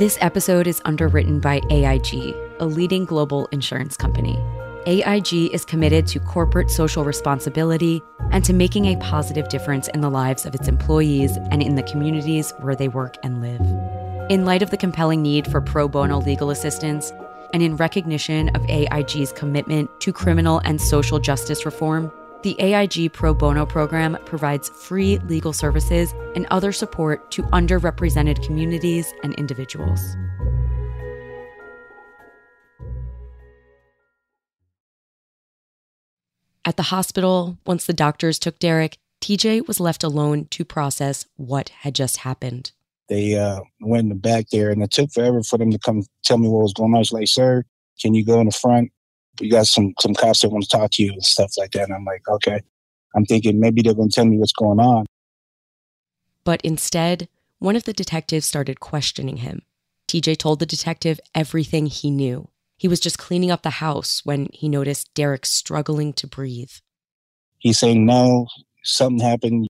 This 0.00 0.16
episode 0.22 0.66
is 0.66 0.80
underwritten 0.86 1.40
by 1.40 1.60
AIG, 1.68 2.34
a 2.58 2.64
leading 2.64 3.04
global 3.04 3.46
insurance 3.52 3.98
company. 3.98 4.38
AIG 4.86 5.52
is 5.52 5.64
committed 5.64 6.06
to 6.06 6.20
corporate 6.20 6.70
social 6.70 7.04
responsibility 7.04 8.02
and 8.30 8.44
to 8.44 8.54
making 8.54 8.86
a 8.86 8.96
positive 8.96 9.48
difference 9.48 9.88
in 9.88 10.00
the 10.00 10.10
lives 10.10 10.46
of 10.46 10.54
its 10.54 10.68
employees 10.68 11.36
and 11.50 11.62
in 11.62 11.74
the 11.74 11.82
communities 11.82 12.52
where 12.60 12.74
they 12.74 12.88
work 12.88 13.16
and 13.22 13.42
live. 13.42 13.60
In 14.30 14.46
light 14.46 14.62
of 14.62 14.70
the 14.70 14.76
compelling 14.76 15.20
need 15.20 15.46
for 15.46 15.60
pro 15.60 15.86
bono 15.86 16.20
legal 16.20 16.50
assistance, 16.50 17.12
and 17.52 17.62
in 17.62 17.76
recognition 17.76 18.48
of 18.50 18.64
AIG's 18.70 19.32
commitment 19.32 19.90
to 20.00 20.12
criminal 20.12 20.60
and 20.64 20.80
social 20.80 21.18
justice 21.18 21.66
reform, 21.66 22.10
the 22.42 22.58
AIG 22.58 23.12
Pro 23.12 23.34
Bono 23.34 23.66
program 23.66 24.16
provides 24.24 24.70
free 24.70 25.18
legal 25.18 25.52
services 25.52 26.14
and 26.34 26.46
other 26.50 26.72
support 26.72 27.30
to 27.32 27.42
underrepresented 27.42 28.42
communities 28.42 29.12
and 29.22 29.34
individuals. 29.34 30.16
At 36.64 36.76
the 36.76 36.84
hospital, 36.84 37.58
once 37.66 37.86
the 37.86 37.92
doctors 37.92 38.38
took 38.38 38.58
Derrick, 38.58 38.98
TJ 39.20 39.66
was 39.66 39.80
left 39.80 40.04
alone 40.04 40.46
to 40.50 40.64
process 40.64 41.26
what 41.36 41.70
had 41.70 41.94
just 41.94 42.18
happened. 42.18 42.72
They 43.08 43.34
uh, 43.34 43.60
went 43.80 44.04
in 44.04 44.08
the 44.08 44.14
back 44.14 44.46
there, 44.50 44.70
and 44.70 44.82
it 44.82 44.90
took 44.90 45.10
forever 45.12 45.42
for 45.42 45.58
them 45.58 45.70
to 45.70 45.78
come 45.78 46.04
tell 46.22 46.38
me 46.38 46.48
what 46.48 46.62
was 46.62 46.72
going 46.72 46.92
on. 46.92 46.96
I 46.96 46.98
was 47.00 47.12
like, 47.12 47.28
"Sir, 47.28 47.64
can 48.00 48.14
you 48.14 48.24
go 48.24 48.40
in 48.40 48.46
the 48.46 48.52
front? 48.52 48.92
we 49.40 49.48
got 49.48 49.66
some 49.66 49.94
some 50.00 50.14
cops 50.14 50.40
that 50.40 50.50
want 50.50 50.64
to 50.64 50.76
talk 50.76 50.90
to 50.92 51.02
you 51.02 51.12
and 51.12 51.24
stuff 51.24 51.56
like 51.56 51.72
that. 51.72 51.84
And 51.84 51.94
I'm 51.94 52.04
like, 52.04 52.28
okay. 52.28 52.60
I'm 53.14 53.24
thinking 53.24 53.58
maybe 53.58 53.82
they're 53.82 53.94
going 53.94 54.08
to 54.08 54.14
tell 54.14 54.24
me 54.24 54.38
what's 54.38 54.52
going 54.52 54.78
on. 54.78 55.06
But 56.44 56.60
instead, 56.62 57.28
one 57.58 57.74
of 57.74 57.84
the 57.84 57.92
detectives 57.92 58.46
started 58.46 58.78
questioning 58.78 59.38
him. 59.38 59.62
TJ 60.06 60.38
told 60.38 60.60
the 60.60 60.66
detective 60.66 61.18
everything 61.34 61.86
he 61.86 62.10
knew. 62.10 62.48
He 62.80 62.88
was 62.88 62.98
just 62.98 63.18
cleaning 63.18 63.50
up 63.50 63.60
the 63.60 63.68
house 63.68 64.22
when 64.24 64.48
he 64.54 64.66
noticed 64.66 65.12
Derrick 65.12 65.44
struggling 65.44 66.14
to 66.14 66.26
breathe. 66.26 66.70
He's 67.58 67.78
saying, 67.78 68.06
No, 68.06 68.46
something 68.84 69.20
happened. 69.20 69.68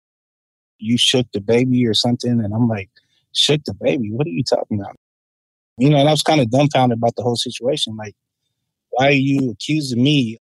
You 0.79 0.97
shook 0.97 1.27
the 1.33 1.41
baby 1.41 1.85
or 1.89 1.93
something. 1.93 2.31
And 2.31 2.55
I'm 2.55 2.69
like, 2.69 2.89
Shook 3.33 3.65
the 3.65 3.75
baby? 3.75 4.13
What 4.13 4.29
are 4.29 4.31
you 4.31 4.45
talking 4.45 4.79
about? 4.79 4.95
You 5.77 5.91
know, 5.91 5.97
and 5.97 6.09
I 6.09 6.13
was 6.13 6.23
kind 6.23 6.41
of 6.41 6.53
dumbfounded 6.53 6.99
about 6.99 7.17
the 7.17 7.25
whole 7.25 7.35
situation. 7.35 7.97
Like, 7.97 8.15
why 8.91 9.09
are 9.09 9.11
you 9.11 9.51
accusing 9.51 10.05
me? 10.05 10.39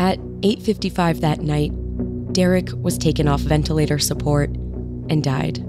At 0.00 0.18
8:55 0.42 1.20
that 1.20 1.42
night, 1.42 1.70
Derrick 2.32 2.70
was 2.74 2.98
taken 2.98 3.28
off 3.28 3.40
ventilator 3.40 4.00
support 4.00 4.50
and 5.08 5.22
died. 5.22 5.64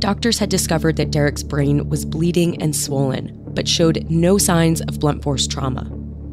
Doctors 0.00 0.38
had 0.38 0.48
discovered 0.48 0.96
that 0.96 1.10
Derrick's 1.10 1.42
brain 1.42 1.90
was 1.90 2.06
bleeding 2.06 2.60
and 2.62 2.74
swollen, 2.74 3.38
but 3.48 3.68
showed 3.68 4.10
no 4.10 4.38
signs 4.38 4.80
of 4.80 4.98
blunt 4.98 5.22
force 5.22 5.46
trauma. 5.46 5.84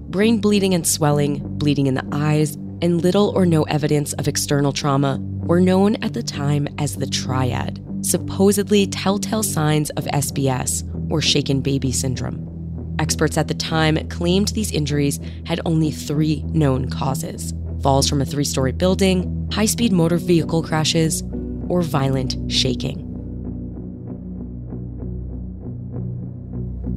Brain 0.09 0.39
bleeding 0.39 0.73
and 0.73 0.87
swelling, 0.87 1.39
bleeding 1.57 1.87
in 1.87 1.93
the 1.93 2.07
eyes, 2.13 2.55
and 2.81 3.01
little 3.03 3.33
or 3.35 3.45
no 3.45 3.63
evidence 3.63 4.13
of 4.13 4.27
external 4.29 4.71
trauma 4.71 5.19
were 5.19 5.59
known 5.59 5.95
at 5.97 6.13
the 6.13 6.23
time 6.23 6.69
as 6.77 6.95
the 6.95 7.07
triad, 7.07 7.83
supposedly 8.01 8.87
telltale 8.87 9.43
signs 9.43 9.89
of 9.91 10.05
SBS, 10.05 10.83
or 11.11 11.21
shaken 11.21 11.59
baby 11.59 11.91
syndrome. 11.91 12.95
Experts 12.99 13.37
at 13.37 13.49
the 13.49 13.53
time 13.53 14.07
claimed 14.07 14.47
these 14.49 14.71
injuries 14.71 15.19
had 15.45 15.59
only 15.65 15.91
three 15.91 16.41
known 16.47 16.89
causes 16.89 17.53
falls 17.83 18.09
from 18.09 18.21
a 18.21 18.25
three 18.25 18.43
story 18.43 18.71
building, 18.71 19.49
high 19.51 19.65
speed 19.65 19.91
motor 19.91 20.17
vehicle 20.17 20.63
crashes, 20.63 21.21
or 21.69 21.81
violent 21.81 22.35
shaking. 22.51 23.06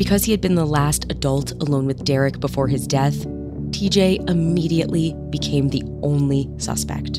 Because 0.01 0.25
he 0.25 0.31
had 0.31 0.41
been 0.41 0.55
the 0.55 0.65
last 0.65 1.13
adult 1.13 1.51
alone 1.61 1.85
with 1.85 2.07
Derrick 2.07 2.41
before 2.41 2.69
his 2.69 2.87
death, 2.87 3.27
TJ 3.69 4.31
immediately 4.31 5.15
became 5.29 5.69
the 5.69 5.83
only 6.03 6.49
suspect. 6.57 7.17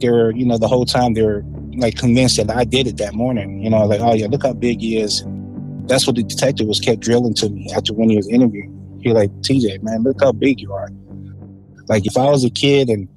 They 0.00 0.10
were, 0.10 0.32
you 0.32 0.44
know, 0.44 0.58
the 0.58 0.66
whole 0.66 0.84
time 0.84 1.14
they 1.14 1.22
were 1.22 1.44
like 1.76 1.96
convinced 1.96 2.36
that 2.38 2.50
I 2.50 2.64
did 2.64 2.88
it 2.88 2.96
that 2.96 3.14
morning. 3.14 3.62
You 3.62 3.70
know, 3.70 3.86
like, 3.86 4.00
oh 4.00 4.14
yeah, 4.14 4.26
look 4.26 4.42
how 4.42 4.54
big 4.54 4.80
he 4.80 4.98
is. 4.98 5.22
That's 5.86 6.04
what 6.04 6.16
the 6.16 6.24
detective 6.24 6.66
was 6.66 6.80
kept 6.80 6.98
drilling 6.98 7.34
to 7.34 7.48
me 7.48 7.70
after 7.76 7.94
when 7.94 8.10
he 8.10 8.16
was 8.16 8.26
interviewing. 8.26 8.98
He 9.00 9.12
like, 9.12 9.30
TJ, 9.42 9.84
man, 9.84 10.02
look 10.02 10.20
how 10.20 10.32
big 10.32 10.58
you 10.58 10.72
are. 10.72 10.88
Like 11.86 12.06
if 12.06 12.16
I 12.16 12.28
was 12.28 12.44
a 12.44 12.50
kid 12.50 12.88
and 12.88 13.08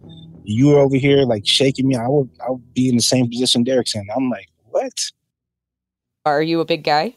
you 0.43 0.67
were 0.67 0.79
over 0.81 0.97
here 0.97 1.23
like 1.23 1.47
shaking 1.47 1.87
me, 1.87 1.95
I 1.95 2.07
would 2.07 2.29
I 2.45 2.51
would 2.51 2.75
be 2.75 2.89
in 2.89 2.95
the 2.95 3.01
same 3.01 3.27
position 3.27 3.63
Derrick's 3.63 3.95
in. 3.95 4.07
I'm 4.15 4.29
like, 4.29 4.49
what? 4.69 4.93
Are 6.27 6.43
you 6.43 6.59
a 6.59 6.65
big 6.65 6.83
guy? 6.83 7.15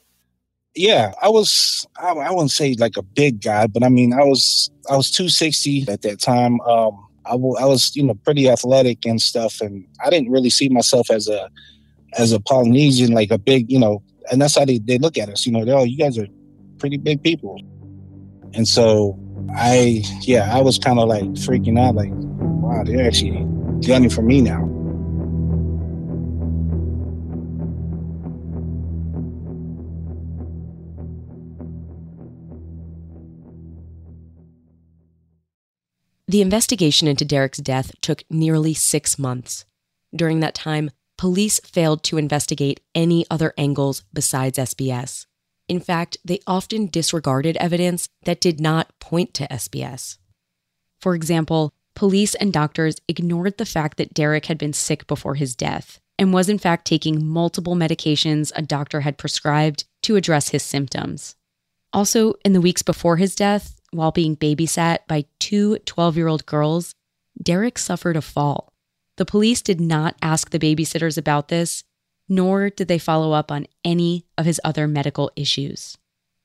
Yeah, 0.75 1.13
I 1.23 1.29
was. 1.29 1.87
I, 1.97 2.09
I 2.09 2.31
wouldn't 2.31 2.51
say 2.51 2.75
like 2.79 2.97
a 2.97 3.03
big 3.03 3.41
guy, 3.41 3.67
but 3.67 3.85
I 3.85 3.89
mean, 3.89 4.13
I 4.13 4.25
was. 4.25 4.71
I 4.91 4.97
was 4.97 5.11
260 5.11 5.87
at 5.89 6.03
that 6.03 6.21
time. 6.21 6.61
Um, 6.63 7.07
I, 7.27 7.33
w- 7.33 7.57
I 7.57 7.65
was, 7.65 7.95
you 7.97 8.03
know, 8.03 8.15
pretty 8.15 8.49
athletic 8.49 9.07
and 9.07 9.21
stuff, 9.21 9.61
and 9.61 9.87
I 10.05 10.11
didn't 10.11 10.31
really 10.31 10.51
see 10.51 10.69
myself 10.69 11.11
as 11.11 11.29
a 11.29 11.49
as 12.19 12.33
a 12.33 12.41
Polynesian, 12.41 13.13
like 13.13 13.31
a 13.31 13.39
big, 13.39 13.71
you 13.71 13.79
know. 13.79 14.03
And 14.31 14.41
that's 14.41 14.57
how 14.57 14.65
they, 14.65 14.79
they 14.79 14.99
look 14.99 15.19
at 15.19 15.29
us. 15.29 15.47
You 15.47 15.53
know, 15.53 15.65
they're 15.65 15.77
oh, 15.77 15.85
you 15.85 15.99
guys 15.99 16.19
are 16.19 16.27
pretty 16.79 16.97
big 16.97 17.23
people. 17.23 17.61
And 18.55 18.67
so 18.67 19.19
I, 19.55 20.03
yeah, 20.23 20.55
I 20.55 20.61
was 20.61 20.79
kind 20.79 20.99
of 20.99 21.09
like 21.09 21.25
freaking 21.35 21.79
out, 21.79 21.95
like, 21.95 22.11
wow, 22.13 22.85
they're 22.85 23.07
actually 23.07 23.45
gunning 23.87 24.11
for 24.11 24.23
me 24.23 24.41
now. 24.41 24.74
The 36.35 36.43
investigation 36.43 37.07
into 37.07 37.25
Derrick's 37.25 37.59
death 37.59 37.93
took 38.01 38.25
nearly 38.29 38.75
six 38.75 39.21
months. 39.21 39.67
During 40.13 40.41
that 40.41 40.57
time, 40.57 40.91
police 41.17 41.61
failed 41.61 42.03
to 42.03 42.19
investigate 42.19 42.81
any 42.93 43.25
other 43.31 43.55
angles 43.57 44.03
besides 44.13 44.59
SBS. 44.59 45.27
In 45.69 45.79
fact, 45.79 46.17
they 46.25 46.41
often 46.45 46.89
disregarded 46.89 47.57
evidence 47.59 48.09
that 48.25 48.41
did 48.41 48.61
not 48.61 48.99
point 48.99 49.33
to 49.35 49.47
SBS. 49.47 50.19
For 51.01 51.15
example, 51.15 51.73
police 51.95 52.35
and 52.35 52.53
doctors 52.53 52.97
ignored 53.07 53.57
the 53.57 53.65
fact 53.65 53.97
that 53.99 54.13
Derrick 54.13 54.47
had 54.47 54.59
been 54.59 54.73
sick 54.73 55.07
before 55.07 55.37
his 55.37 55.55
death 55.55 56.01
and 56.19 56.33
was 56.33 56.49
in 56.49 56.59
fact 56.59 56.85
taking 56.85 57.25
multiple 57.25 57.77
medications 57.77 58.51
a 58.57 58.63
doctor 58.63 59.03
had 59.03 59.19
prescribed 59.19 59.85
to 60.03 60.17
address 60.17 60.49
his 60.49 60.65
symptoms. 60.65 61.37
Also, 61.93 62.35
in 62.45 62.55
the 62.55 62.61
weeks 62.61 62.83
before 62.83 63.19
his 63.19 63.37
death, 63.37 63.81
while 63.95 64.13
being 64.13 64.37
babysat 64.37 64.99
by 65.09 65.25
two 65.39 65.79
12 65.79 66.17
year 66.17 66.29
old 66.29 66.47
girls, 66.47 66.95
Derrick 67.41 67.79
suffered 67.79 68.17
a 68.17 68.23
fall. 68.23 68.73
The 69.17 69.25
police 69.25 69.63
did 69.63 69.81
not 69.81 70.17
ask 70.23 70.51
the 70.51 70.59
babysitters 70.59 71.17
about 71.17 71.49
this, 71.49 71.85
nor 72.29 72.71
did 72.71 72.89
they 72.89 72.99
follow 72.99 73.33
up 73.33 73.53
on 73.53 73.67
any 73.85 74.27
of 74.37 74.47
his 74.47 74.61
other 74.65 74.89
medical 74.89 75.31
issues. 75.37 75.97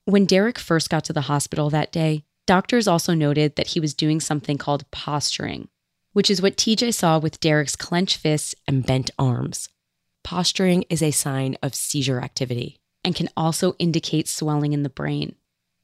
When 0.04 0.26
Derrick 0.26 0.58
first 0.58 0.90
got 0.90 1.04
to 1.04 1.12
the 1.12 1.22
hospital 1.22 1.70
that 1.70 1.92
day, 1.92 2.24
doctors 2.46 2.88
also 2.88 3.14
noted 3.14 3.56
that 3.56 3.68
he 3.68 3.80
was 3.80 3.94
doing 3.94 4.20
something 4.20 4.58
called 4.58 4.90
posturing, 4.90 5.68
which 6.12 6.30
is 6.30 6.42
what 6.42 6.56
TJ 6.56 6.94
saw 6.94 7.18
with 7.18 7.40
Derrick's 7.40 7.76
clenched 7.76 8.16
fists 8.16 8.54
and 8.66 8.86
bent 8.86 9.10
arms. 9.18 9.68
Posturing 10.22 10.84
is 10.90 11.02
a 11.02 11.10
sign 11.10 11.56
of 11.62 11.74
seizure 11.74 12.20
activity 12.20 12.78
and 13.04 13.14
can 13.14 13.28
also 13.36 13.74
indicate 13.78 14.28
swelling 14.28 14.72
in 14.72 14.82
the 14.82 14.90
brain. 14.90 15.34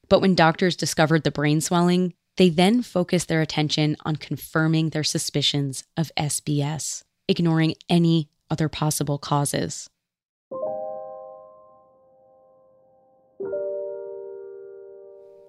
But 0.09 0.21
when 0.21 0.35
doctors 0.35 0.77
discovered 0.77 1.25
the 1.25 1.31
brain 1.31 1.61
swelling, 1.61 2.15
they 2.37 2.49
then 2.49 2.83
focused 2.83 3.29
their 3.29 3.43
attention 3.43 3.97
on 4.05 4.17
confirming 4.17 4.91
their 4.91 5.05
suspicions 5.05 5.85
of 5.97 6.13
SBS, 6.17 7.03
ignoring 7.29 7.75
any 7.89 8.29
other 8.51 8.69
possible 8.69 9.19
causes. 9.19 9.89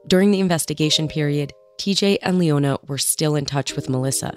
During 0.08 0.32
the 0.32 0.40
investigation 0.40 1.10
period, 1.10 1.52
TJ 1.80 2.20
and 2.22 2.40
Leona 2.40 2.78
were 2.88 2.98
still 2.98 3.36
in 3.36 3.46
touch 3.46 3.76
with 3.76 3.90
Melissa. 3.90 4.34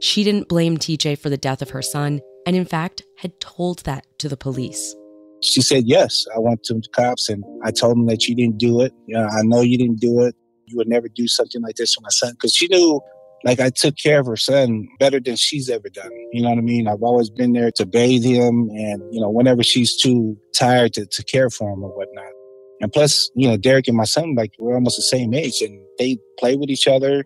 She 0.00 0.22
didn't 0.22 0.48
blame 0.48 0.78
TJ 0.78 1.18
for 1.18 1.28
the 1.28 1.36
death 1.36 1.60
of 1.60 1.70
her 1.70 1.82
son, 1.82 2.20
and 2.46 2.54
in 2.54 2.64
fact, 2.64 3.02
had 3.18 3.40
told 3.40 3.80
that 3.80 4.06
to 4.20 4.28
the 4.28 4.36
police. 4.36 4.94
She 5.42 5.60
said, 5.62 5.84
Yes. 5.86 6.26
I 6.34 6.38
went 6.38 6.62
to 6.64 6.74
the 6.74 6.88
cops 6.92 7.28
and 7.28 7.44
I 7.64 7.70
told 7.70 7.96
them 7.96 8.06
that 8.06 8.26
you 8.26 8.34
didn't 8.34 8.58
do 8.58 8.80
it. 8.80 8.92
You 9.06 9.16
know, 9.16 9.26
I 9.26 9.42
know 9.42 9.60
you 9.60 9.78
didn't 9.78 10.00
do 10.00 10.22
it. 10.22 10.34
You 10.66 10.76
would 10.76 10.88
never 10.88 11.08
do 11.08 11.28
something 11.28 11.62
like 11.62 11.76
this 11.76 11.94
to 11.94 12.00
my 12.02 12.10
son. 12.10 12.32
Because 12.32 12.54
she 12.54 12.68
knew 12.68 13.00
like 13.44 13.60
I 13.60 13.70
took 13.70 13.96
care 13.96 14.20
of 14.20 14.26
her 14.26 14.36
son 14.36 14.88
better 14.98 15.20
than 15.20 15.36
she's 15.36 15.70
ever 15.70 15.88
done. 15.88 16.10
You 16.32 16.42
know 16.42 16.50
what 16.50 16.58
I 16.58 16.62
mean? 16.62 16.88
I've 16.88 17.02
always 17.02 17.30
been 17.30 17.52
there 17.52 17.70
to 17.72 17.86
bathe 17.86 18.24
him 18.24 18.68
and, 18.70 19.02
you 19.12 19.20
know, 19.20 19.30
whenever 19.30 19.62
she's 19.62 19.96
too 19.96 20.36
tired 20.54 20.92
to, 20.94 21.06
to 21.06 21.24
care 21.24 21.50
for 21.50 21.72
him 21.72 21.82
or 21.84 21.90
whatnot. 21.90 22.32
And 22.80 22.92
plus, 22.92 23.30
you 23.34 23.48
know, 23.48 23.56
Derrick 23.56 23.88
and 23.88 23.96
my 23.96 24.04
son, 24.04 24.34
like, 24.34 24.52
we're 24.58 24.74
almost 24.74 24.96
the 24.96 25.02
same 25.02 25.34
age 25.34 25.60
and 25.62 25.80
they 25.98 26.18
play 26.38 26.56
with 26.56 26.70
each 26.70 26.86
other. 26.86 27.24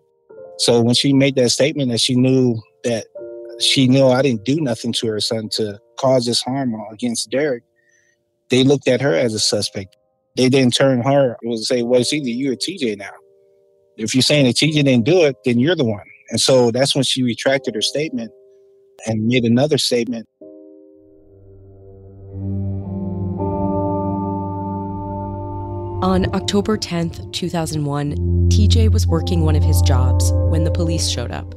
So 0.59 0.81
when 0.81 0.95
she 0.95 1.13
made 1.13 1.35
that 1.35 1.49
statement 1.49 1.91
that 1.91 1.99
she 1.99 2.15
knew 2.15 2.61
that 2.83 3.05
she 3.59 3.87
knew 3.87 4.07
I 4.07 4.21
didn't 4.21 4.45
do 4.45 4.59
nothing 4.59 4.93
to 4.93 5.07
her 5.07 5.19
son 5.19 5.49
to 5.53 5.79
cause 5.99 6.25
this 6.25 6.41
harm 6.41 6.73
against 6.91 7.29
Derrick, 7.29 7.63
they 8.53 8.63
looked 8.63 8.87
at 8.87 9.01
her 9.01 9.15
as 9.15 9.33
a 9.33 9.39
suspect. 9.39 9.97
They 10.37 10.47
didn't 10.47 10.75
turn 10.75 11.01
her. 11.01 11.37
It 11.41 11.47
was 11.47 11.67
say, 11.67 11.81
well, 11.81 12.01
it's 12.01 12.13
either 12.13 12.29
you 12.29 12.51
or 12.51 12.55
TJ 12.55 12.99
now. 12.99 13.09
If 13.97 14.13
you're 14.13 14.21
saying 14.21 14.45
that 14.45 14.57
TJ 14.57 14.83
didn't 14.83 15.05
do 15.05 15.23
it, 15.25 15.35
then 15.43 15.59
you're 15.59 15.75
the 15.75 15.83
one. 15.83 16.05
And 16.29 16.39
so 16.39 16.69
that's 16.69 16.93
when 16.93 17.03
she 17.03 17.23
retracted 17.23 17.73
her 17.73 17.81
statement 17.81 18.31
and 19.07 19.25
made 19.25 19.43
another 19.43 19.79
statement. 19.79 20.27
On 26.03 26.27
October 26.35 26.77
10th, 26.77 27.33
2001, 27.33 28.13
TJ 28.49 28.91
was 28.91 29.07
working 29.07 29.45
one 29.45 29.55
of 29.55 29.63
his 29.63 29.81
jobs 29.81 30.31
when 30.51 30.63
the 30.63 30.71
police 30.71 31.09
showed 31.09 31.31
up. 31.31 31.55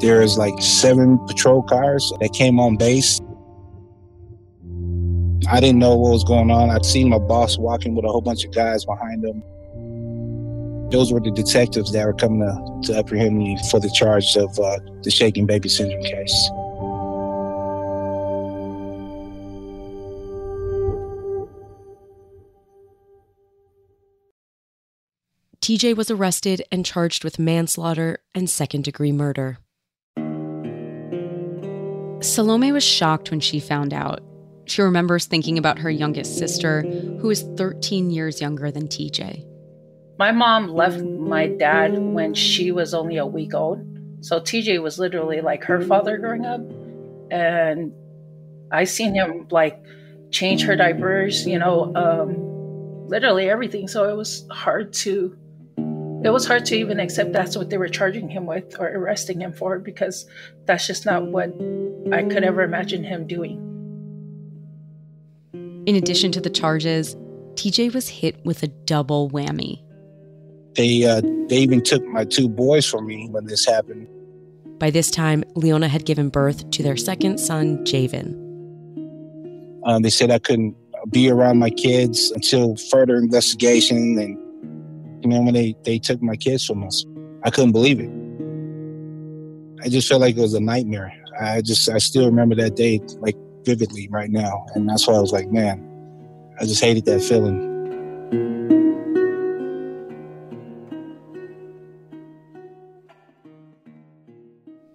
There's 0.00 0.36
like 0.36 0.60
seven 0.60 1.18
patrol 1.26 1.62
cars 1.62 2.12
that 2.20 2.34
came 2.34 2.60
on 2.60 2.76
base. 2.76 3.22
I 5.46 5.60
didn't 5.60 5.78
know 5.78 5.96
what 5.96 6.10
was 6.12 6.24
going 6.24 6.50
on. 6.50 6.70
I'd 6.70 6.84
seen 6.84 7.08
my 7.08 7.18
boss 7.18 7.58
walking 7.58 7.94
with 7.94 8.04
a 8.04 8.08
whole 8.08 8.20
bunch 8.20 8.44
of 8.44 8.52
guys 8.52 8.84
behind 8.84 9.24
him. 9.24 9.42
Those 10.90 11.12
were 11.12 11.20
the 11.20 11.30
detectives 11.30 11.92
that 11.92 12.04
were 12.04 12.14
coming 12.14 12.40
to, 12.40 12.92
to 12.92 12.98
apprehend 12.98 13.38
me 13.38 13.58
for 13.70 13.78
the 13.78 13.90
charge 13.90 14.36
of 14.36 14.58
uh, 14.58 14.78
the 15.02 15.10
shaking 15.10 15.46
baby 15.46 15.68
syndrome 15.68 16.02
case. 16.02 16.50
TJ 25.60 25.96
was 25.96 26.10
arrested 26.10 26.62
and 26.72 26.84
charged 26.86 27.24
with 27.24 27.38
manslaughter 27.38 28.20
and 28.34 28.48
second 28.48 28.84
degree 28.84 29.12
murder. 29.12 29.58
Salome 32.22 32.72
was 32.72 32.82
shocked 32.82 33.30
when 33.30 33.40
she 33.40 33.60
found 33.60 33.92
out. 33.92 34.22
She 34.68 34.82
remembers 34.82 35.26
thinking 35.26 35.58
about 35.58 35.78
her 35.78 35.90
youngest 35.90 36.38
sister, 36.38 36.82
who 36.82 37.30
is 37.30 37.42
13 37.56 38.10
years 38.10 38.40
younger 38.40 38.70
than 38.70 38.86
TJ. 38.86 39.44
My 40.18 40.32
mom 40.32 40.68
left 40.68 41.00
my 41.00 41.46
dad 41.46 41.96
when 41.98 42.34
she 42.34 42.72
was 42.72 42.92
only 42.92 43.16
a 43.16 43.26
week 43.26 43.54
old. 43.54 43.84
So 44.20 44.40
TJ 44.40 44.82
was 44.82 44.98
literally 44.98 45.40
like 45.40 45.64
her 45.64 45.80
father 45.80 46.18
growing 46.18 46.44
up. 46.44 46.60
And 47.30 47.92
I 48.70 48.84
seen 48.84 49.14
him 49.14 49.46
like 49.50 49.82
change 50.30 50.62
her 50.64 50.76
diapers, 50.76 51.46
you 51.46 51.58
know, 51.58 51.94
um, 51.94 53.06
literally 53.08 53.48
everything. 53.48 53.88
So 53.88 54.10
it 54.10 54.16
was 54.16 54.46
hard 54.50 54.92
to 55.04 55.36
it 56.24 56.30
was 56.30 56.46
hard 56.46 56.66
to 56.66 56.76
even 56.76 56.98
accept 56.98 57.32
that's 57.32 57.56
what 57.56 57.70
they 57.70 57.78
were 57.78 57.88
charging 57.88 58.28
him 58.28 58.44
with 58.44 58.74
or 58.80 58.88
arresting 58.88 59.40
him 59.40 59.52
for 59.52 59.78
because 59.78 60.26
that's 60.64 60.84
just 60.84 61.06
not 61.06 61.24
what 61.24 61.50
I 62.12 62.24
could 62.24 62.42
ever 62.42 62.62
imagine 62.62 63.04
him 63.04 63.28
doing. 63.28 63.67
In 65.88 65.96
addition 65.96 66.30
to 66.32 66.40
the 66.42 66.50
charges, 66.50 67.16
TJ 67.54 67.94
was 67.94 68.10
hit 68.10 68.44
with 68.44 68.62
a 68.62 68.66
double 68.66 69.30
whammy. 69.30 69.82
They 70.74 71.06
uh, 71.06 71.22
they 71.48 71.56
even 71.56 71.82
took 71.82 72.04
my 72.04 72.26
two 72.26 72.46
boys 72.46 72.84
from 72.84 73.06
me 73.06 73.26
when 73.30 73.46
this 73.46 73.64
happened. 73.64 74.06
By 74.78 74.90
this 74.90 75.10
time, 75.10 75.44
Leona 75.54 75.88
had 75.88 76.04
given 76.04 76.28
birth 76.28 76.70
to 76.72 76.82
their 76.82 76.98
second 76.98 77.38
son, 77.38 77.78
Javen. 77.86 78.34
Um, 79.86 80.02
they 80.02 80.10
said 80.10 80.30
I 80.30 80.40
couldn't 80.40 80.76
be 81.10 81.30
around 81.30 81.58
my 81.58 81.70
kids 81.70 82.32
until 82.32 82.76
further 82.76 83.16
investigation. 83.16 84.18
And 84.18 85.24
you 85.24 85.30
know, 85.30 85.40
when 85.40 85.54
they, 85.54 85.74
they 85.84 85.98
took 85.98 86.20
my 86.20 86.36
kids 86.36 86.66
from 86.66 86.84
us, 86.84 87.02
I 87.44 87.50
couldn't 87.50 87.72
believe 87.72 87.98
it. 87.98 88.10
I 89.82 89.88
just 89.88 90.06
felt 90.06 90.20
like 90.20 90.36
it 90.36 90.42
was 90.42 90.52
a 90.52 90.60
nightmare. 90.60 91.14
I 91.40 91.62
just, 91.62 91.88
I 91.88 91.96
still 91.96 92.26
remember 92.26 92.56
that 92.56 92.76
day 92.76 93.00
like 93.20 93.36
vividly 93.68 94.08
right 94.10 94.30
now. 94.30 94.64
And 94.74 94.88
that's 94.88 95.06
why 95.06 95.14
I 95.14 95.20
was 95.20 95.30
like, 95.30 95.50
man, 95.50 95.84
I 96.58 96.64
just 96.64 96.82
hated 96.82 97.04
that 97.04 97.20
feeling. 97.20 97.68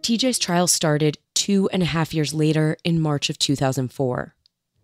TJ's 0.02 0.40
trial 0.40 0.68
started 0.68 1.20
two 1.36 1.70
and 1.72 1.84
a 1.84 1.86
half 1.86 2.16
years 2.16 2.34
later 2.34 2.76
in 2.84 3.00
March 3.00 3.30
of 3.30 3.38
2004. 3.38 4.36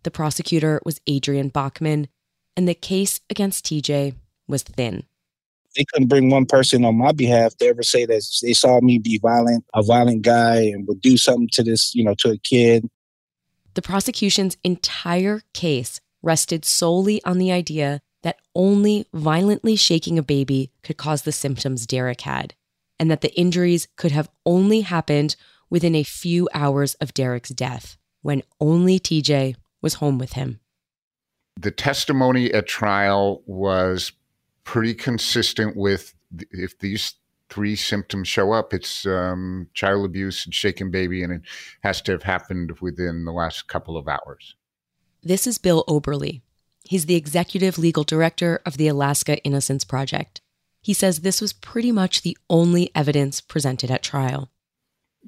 The 0.03 0.11
prosecutor 0.11 0.79
was 0.85 1.01
Adrian 1.07 1.49
Bachman, 1.49 2.07
and 2.55 2.67
the 2.67 2.75
case 2.75 3.19
against 3.29 3.65
TJ 3.65 4.13
was 4.47 4.61
thin. 4.61 5.03
They 5.75 5.85
couldn't 5.91 6.07
bring 6.09 6.29
one 6.29 6.45
person 6.45 6.85
on 6.85 6.95
my 6.95 7.11
behalf 7.11 7.57
to 7.57 7.65
ever 7.65 7.83
say 7.83 8.05
that 8.05 8.23
they 8.41 8.53
saw 8.53 8.79
me 8.81 8.99
be 8.99 9.19
violent, 9.19 9.65
a 9.73 9.81
violent 9.81 10.21
guy, 10.21 10.61
and 10.61 10.87
would 10.87 11.01
do 11.01 11.17
something 11.17 11.49
to 11.53 11.63
this, 11.63 11.93
you 11.93 12.03
know, 12.03 12.15
to 12.19 12.31
a 12.31 12.37
kid. 12.37 12.87
The 13.73 13.81
prosecution's 13.81 14.57
entire 14.63 15.41
case 15.53 15.99
rested 16.21 16.65
solely 16.65 17.23
on 17.23 17.37
the 17.37 17.51
idea 17.51 18.01
that 18.23 18.39
only 18.53 19.05
violently 19.13 19.75
shaking 19.75 20.17
a 20.19 20.23
baby 20.23 20.71
could 20.83 20.97
cause 20.97 21.21
the 21.21 21.31
symptoms 21.31 21.87
Derrick 21.87 22.21
had, 22.21 22.55
and 22.99 23.09
that 23.09 23.21
the 23.21 23.33
injuries 23.39 23.87
could 23.95 24.11
have 24.11 24.29
only 24.45 24.81
happened 24.81 25.35
within 25.69 25.95
a 25.95 26.03
few 26.03 26.49
hours 26.53 26.95
of 26.95 27.13
Derrick's 27.13 27.49
death, 27.49 27.97
when 28.21 28.43
only 28.59 28.99
TJ 28.99 29.55
was 29.81 29.95
home 29.95 30.17
with 30.17 30.33
him. 30.33 30.59
The 31.59 31.71
testimony 31.71 32.53
at 32.53 32.67
trial 32.67 33.43
was 33.45 34.11
pretty 34.63 34.93
consistent 34.93 35.75
with 35.75 36.13
if 36.51 36.77
these 36.79 37.15
three 37.49 37.75
symptoms 37.75 38.27
show 38.27 38.51
up, 38.51 38.73
it's 38.73 39.05
um, 39.05 39.67
child 39.73 40.05
abuse 40.05 40.45
and 40.45 40.53
shaken 40.53 40.91
baby, 40.91 41.23
and 41.23 41.33
it 41.33 41.41
has 41.83 42.01
to 42.03 42.11
have 42.11 42.23
happened 42.23 42.79
within 42.81 43.25
the 43.25 43.31
last 43.31 43.67
couple 43.67 43.97
of 43.97 44.07
hours. 44.07 44.55
This 45.23 45.47
is 45.47 45.57
Bill 45.57 45.83
Oberly. 45.87 46.41
He's 46.83 47.05
the 47.05 47.15
executive 47.15 47.77
legal 47.77 48.03
director 48.03 48.61
of 48.65 48.77
the 48.77 48.87
Alaska 48.87 49.37
Innocence 49.43 49.83
Project. 49.83 50.41
He 50.81 50.93
says 50.93 51.19
this 51.19 51.41
was 51.41 51.53
pretty 51.53 51.91
much 51.91 52.21
the 52.21 52.37
only 52.49 52.89
evidence 52.95 53.41
presented 53.41 53.91
at 53.91 54.01
trial. 54.01 54.49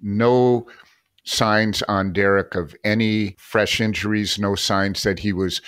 No 0.01 0.67
signs 1.25 1.83
on 1.83 2.13
Derrick 2.13 2.55
of 2.55 2.73
any 2.83 3.35
fresh 3.37 3.81
injuries, 3.81 4.39
no 4.39 4.55
signs 4.55 5.03
that 5.03 5.19
he 5.19 5.33
was 5.33 5.61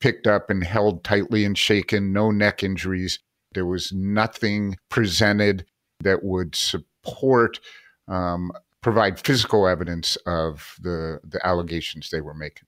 picked 0.00 0.26
up 0.26 0.50
and 0.50 0.64
held 0.64 1.04
tightly 1.04 1.44
and 1.44 1.56
shaken, 1.56 2.12
no 2.12 2.30
neck 2.30 2.62
injuries. 2.62 3.18
There 3.52 3.66
was 3.66 3.92
nothing 3.92 4.76
presented 4.88 5.64
that 6.00 6.22
would 6.22 6.54
support, 6.54 7.60
um, 8.08 8.52
provide 8.80 9.20
physical 9.20 9.66
evidence 9.66 10.16
of 10.26 10.76
the, 10.80 11.20
the 11.24 11.44
allegations 11.46 12.10
they 12.10 12.20
were 12.20 12.34
making. 12.34 12.66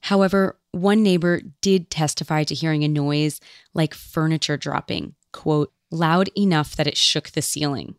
However, 0.00 0.58
one 0.72 1.02
neighbor 1.02 1.40
did 1.60 1.90
testify 1.90 2.44
to 2.44 2.54
hearing 2.54 2.84
a 2.84 2.88
noise 2.88 3.40
like 3.72 3.94
furniture 3.94 4.56
dropping, 4.56 5.14
quote, 5.32 5.72
loud 5.90 6.28
enough 6.36 6.76
that 6.76 6.86
it 6.86 6.96
shook 6.96 7.30
the 7.30 7.42
ceiling. 7.42 7.94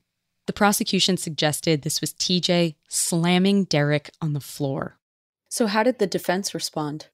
The 0.45 0.53
prosecution 0.53 1.17
suggested 1.17 1.81
this 1.81 2.01
was 2.01 2.13
TJ 2.13 2.75
slamming 2.87 3.63
Derrick 3.63 4.11
on 4.21 4.33
the 4.33 4.39
floor. 4.39 4.99
So, 5.49 5.67
how 5.67 5.81
did 5.81 5.99
the 5.99 6.05
defense 6.05 6.53
respond? 6.53 7.07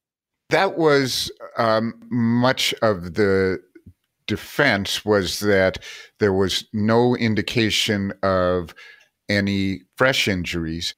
That 0.49 0.77
was 0.77 1.32
um, 1.58 1.93
much 2.10 2.73
of 2.82 3.13
the 3.13 3.62
defense 4.32 5.04
was 5.04 5.41
that 5.41 5.78
there 6.20 6.32
was 6.32 6.63
no 6.72 7.17
indication 7.17 8.13
of 8.24 8.74
any 9.28 9.82
fresh 9.98 10.26
injuries. 10.26 10.96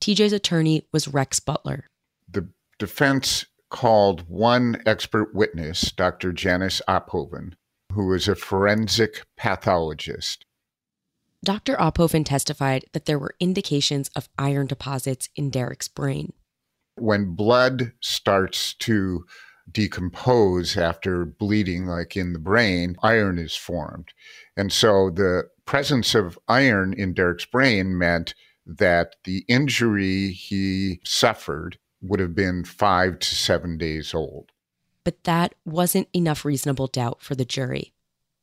TJ's 0.00 0.32
attorney 0.32 0.88
was 0.90 1.06
Rex 1.06 1.38
Butler. 1.38 1.90
The 2.30 2.48
defense 2.78 3.44
called 3.68 4.26
one 4.26 4.80
expert 4.86 5.34
witness, 5.34 5.92
Dr. 5.92 6.32
Janice 6.32 6.80
Ophoven, 6.88 7.52
who 7.92 8.06
was 8.06 8.26
a 8.26 8.34
forensic 8.34 9.26
pathologist. 9.36 10.46
Dr. 11.44 11.76
Ophoven 11.76 12.24
testified 12.24 12.86
that 12.92 13.04
there 13.04 13.18
were 13.18 13.34
indications 13.38 14.08
of 14.16 14.30
iron 14.38 14.66
deposits 14.66 15.28
in 15.36 15.50
Derrick's 15.50 15.88
brain. 15.88 16.32
When 16.96 17.34
blood 17.34 17.92
starts 18.00 18.72
to 18.74 19.26
decompose 19.70 20.76
after 20.76 21.24
bleeding, 21.24 21.86
like 21.86 22.16
in 22.16 22.32
the 22.32 22.38
brain, 22.38 22.96
iron 23.02 23.38
is 23.38 23.56
formed. 23.56 24.08
And 24.56 24.72
so 24.72 25.10
the 25.10 25.48
presence 25.64 26.14
of 26.14 26.38
iron 26.48 26.92
in 26.92 27.14
Derrick's 27.14 27.46
brain 27.46 27.96
meant 27.96 28.34
that 28.66 29.16
the 29.24 29.44
injury 29.48 30.30
he 30.30 31.00
suffered 31.04 31.78
would 32.00 32.20
have 32.20 32.34
been 32.34 32.64
five 32.64 33.18
to 33.20 33.34
seven 33.34 33.78
days 33.78 34.14
old. 34.14 34.50
But 35.04 35.24
that 35.24 35.54
wasn't 35.64 36.08
enough 36.14 36.44
reasonable 36.44 36.86
doubt 36.86 37.22
for 37.22 37.34
the 37.34 37.44
jury. 37.44 37.92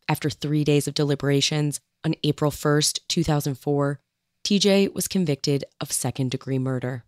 After 0.08 0.30
three 0.30 0.64
days 0.64 0.88
of 0.88 0.94
deliberations, 0.94 1.80
on 2.04 2.16
April 2.24 2.52
1st, 2.52 3.02
2004, 3.08 4.00
TJ 4.44 4.94
was 4.94 5.08
convicted 5.08 5.66
of 5.82 5.92
second 5.92 6.32
degree 6.32 6.60
murder. 6.60 7.04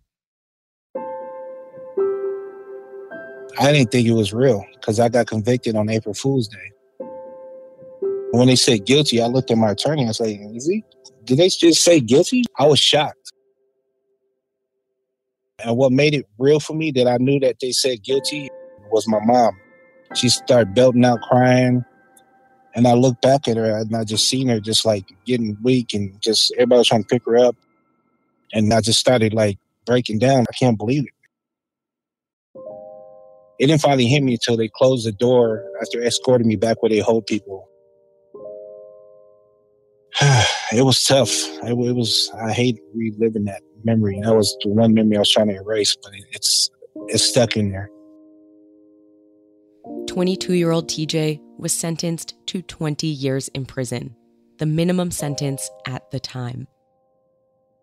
I 3.58 3.72
didn't 3.72 3.90
think 3.90 4.08
it 4.08 4.12
was 4.14 4.32
real 4.32 4.64
because 4.74 4.98
I 5.00 5.08
got 5.08 5.26
convicted 5.26 5.76
on 5.76 5.88
April 5.88 6.14
Fool's 6.14 6.48
Day. 6.48 6.72
When 8.32 8.48
they 8.48 8.56
said 8.56 8.86
guilty, 8.86 9.20
I 9.20 9.26
looked 9.26 9.50
at 9.50 9.58
my 9.58 9.70
attorney. 9.70 10.02
And 10.02 10.08
I 10.08 10.10
was 10.10 10.20
like, 10.20 10.38
"Is 10.54 10.68
he? 10.68 10.84
Did 11.24 11.38
they 11.38 11.48
just 11.48 11.84
say 11.84 12.00
guilty?" 12.00 12.44
I 12.58 12.66
was 12.66 12.78
shocked. 12.78 13.32
And 15.64 15.76
what 15.76 15.92
made 15.92 16.14
it 16.14 16.26
real 16.38 16.60
for 16.60 16.74
me 16.74 16.90
that 16.92 17.06
I 17.06 17.18
knew 17.18 17.38
that 17.40 17.56
they 17.60 17.72
said 17.72 18.02
guilty 18.02 18.50
was 18.90 19.06
my 19.06 19.20
mom. 19.24 19.56
She 20.14 20.28
started 20.28 20.74
belting 20.74 21.04
out 21.04 21.20
crying. 21.22 21.84
And 22.74 22.88
I 22.88 22.94
looked 22.94 23.20
back 23.20 23.48
at 23.48 23.56
her 23.58 23.76
and 23.76 23.94
I 23.94 24.04
just 24.04 24.28
seen 24.28 24.48
her 24.48 24.58
just 24.58 24.86
like 24.86 25.04
getting 25.26 25.56
weak 25.62 25.92
and 25.92 26.20
just 26.22 26.52
everybody 26.54 26.78
was 26.78 26.88
trying 26.88 27.02
to 27.04 27.08
pick 27.08 27.24
her 27.26 27.36
up. 27.36 27.54
And 28.54 28.72
I 28.72 28.80
just 28.80 28.98
started 28.98 29.34
like 29.34 29.58
breaking 29.84 30.18
down. 30.18 30.46
I 30.48 30.54
can't 30.58 30.78
believe 30.78 31.04
it. 31.04 31.21
It 33.62 33.68
didn't 33.68 33.80
finally 33.80 34.06
hit 34.06 34.24
me 34.24 34.32
until 34.32 34.56
they 34.56 34.66
closed 34.66 35.06
the 35.06 35.12
door 35.12 35.64
after 35.80 36.02
escorting 36.02 36.48
me 36.48 36.56
back 36.56 36.82
where 36.82 36.90
they 36.90 36.98
hold 36.98 37.26
people. 37.26 37.68
it 40.72 40.84
was 40.84 41.04
tough. 41.04 41.30
It, 41.62 41.70
it, 41.70 41.94
was. 41.94 42.28
I 42.42 42.52
hate 42.52 42.80
reliving 42.92 43.44
that 43.44 43.62
memory. 43.84 44.20
That 44.24 44.34
was 44.34 44.56
the 44.64 44.70
one 44.70 44.94
memory 44.94 45.14
I 45.16 45.20
was 45.20 45.30
trying 45.30 45.46
to 45.46 45.54
erase, 45.54 45.96
but 46.02 46.12
it, 46.12 46.24
it's 46.32 46.70
it's 47.06 47.22
stuck 47.22 47.56
in 47.56 47.70
there. 47.70 47.88
22 50.08 50.54
year 50.54 50.72
old 50.72 50.88
TJ 50.88 51.40
was 51.56 51.72
sentenced 51.72 52.34
to 52.46 52.62
20 52.62 53.06
years 53.06 53.46
in 53.54 53.64
prison, 53.64 54.16
the 54.58 54.66
minimum 54.66 55.12
sentence 55.12 55.70
at 55.86 56.10
the 56.10 56.18
time. 56.18 56.66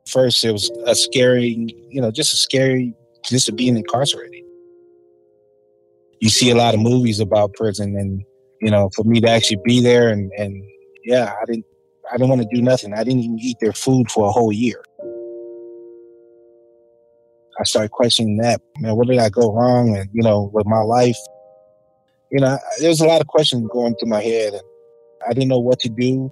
First, 0.10 0.44
it 0.44 0.52
was 0.52 0.70
a 0.86 0.94
scary, 0.94 1.74
you 1.90 2.02
know, 2.02 2.12
just 2.12 2.34
a 2.34 2.38
scary, 2.38 2.94
just 3.24 3.46
to 3.46 3.54
being 3.54 3.78
incarcerated. 3.78 4.39
You 6.22 6.30
see 6.30 6.50
a 6.50 6.56
lot 6.56 6.74
of 6.74 6.82
movies 6.82 7.20
about 7.20 7.54
prison, 7.54 7.96
and 7.98 8.24
you 8.62 8.70
know, 8.70 8.90
for 8.96 9.04
me 9.04 9.22
to 9.22 9.30
actually 9.30 9.60
be 9.64 9.82
there, 9.82 10.10
and 10.10 10.32
and 10.38 10.64
yeah, 11.06 11.34
I 11.42 11.46
didn't, 11.46 11.66
I 12.12 12.18
didn't 12.18 12.30
want 12.30 12.42
to 12.42 12.48
do 12.54 12.62
nothing. 12.62 12.94
I 12.94 13.04
didn't 13.04 13.22
even 13.22 13.40
eat 13.40 13.58
their 13.62 13.74
food 13.74 14.12
for 14.12 14.28
a 14.28 14.32
whole 14.32 14.52
year. 14.52 14.84
I 17.60 17.64
started 17.64 17.92
questioning 17.92 18.38
that. 18.38 18.62
Man, 18.80 18.96
what 18.96 19.08
did 19.08 19.20
I 19.20 19.30
go 19.30 19.54
wrong? 19.54 19.96
And 19.96 20.10
you 20.14 20.24
know, 20.24 20.50
with 20.54 20.66
my 20.66 20.82
life, 20.82 21.18
you 22.32 22.40
know, 22.40 22.58
there 22.80 22.90
was 22.90 23.02
a 23.02 23.08
lot 23.08 23.22
of 23.22 23.28
questions 23.28 23.68
going 23.72 23.96
through 23.96 24.10
my 24.10 24.22
head, 24.22 24.54
and 24.54 24.64
I 25.28 25.34
didn't 25.34 25.50
know 25.50 25.60
what 25.60 25.80
to 25.82 25.90
do. 25.90 26.32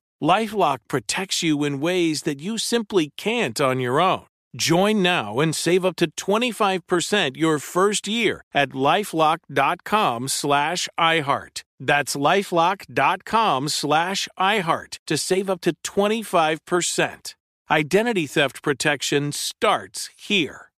Lifelock 0.21 0.79
protects 0.87 1.41
you 1.41 1.63
in 1.63 1.79
ways 1.79 2.23
that 2.23 2.39
you 2.39 2.57
simply 2.57 3.11
can't 3.17 3.59
on 3.59 3.79
your 3.79 3.99
own. 3.99 4.25
Join 4.55 5.01
now 5.01 5.39
and 5.39 5.55
save 5.55 5.83
up 5.83 5.95
to 5.95 6.11
25% 6.11 7.37
your 7.37 7.57
first 7.57 8.07
year 8.07 8.43
at 8.53 8.69
lifelock.com 8.69 10.27
slash 10.27 10.89
iHeart. 10.99 11.63
That's 11.79 12.15
lifelock.com 12.15 13.69
slash 13.69 14.27
iHeart 14.37 14.97
to 15.07 15.17
save 15.17 15.49
up 15.49 15.61
to 15.61 15.73
25%. 15.83 17.35
Identity 17.71 18.27
theft 18.27 18.61
protection 18.61 19.31
starts 19.31 20.09
here. 20.17 20.71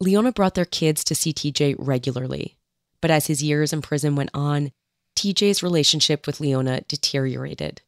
Leona 0.00 0.32
brought 0.32 0.54
their 0.54 0.64
kids 0.64 1.02
to 1.04 1.14
see 1.14 1.32
TJ 1.32 1.76
regularly, 1.78 2.56
but 3.00 3.10
as 3.10 3.26
his 3.28 3.42
years 3.42 3.72
in 3.72 3.82
prison 3.82 4.14
went 4.14 4.30
on, 4.34 4.70
TJ's 5.18 5.64
relationship 5.64 6.28
with 6.28 6.38
Leona 6.38 6.82
deteriorated. 6.82 7.82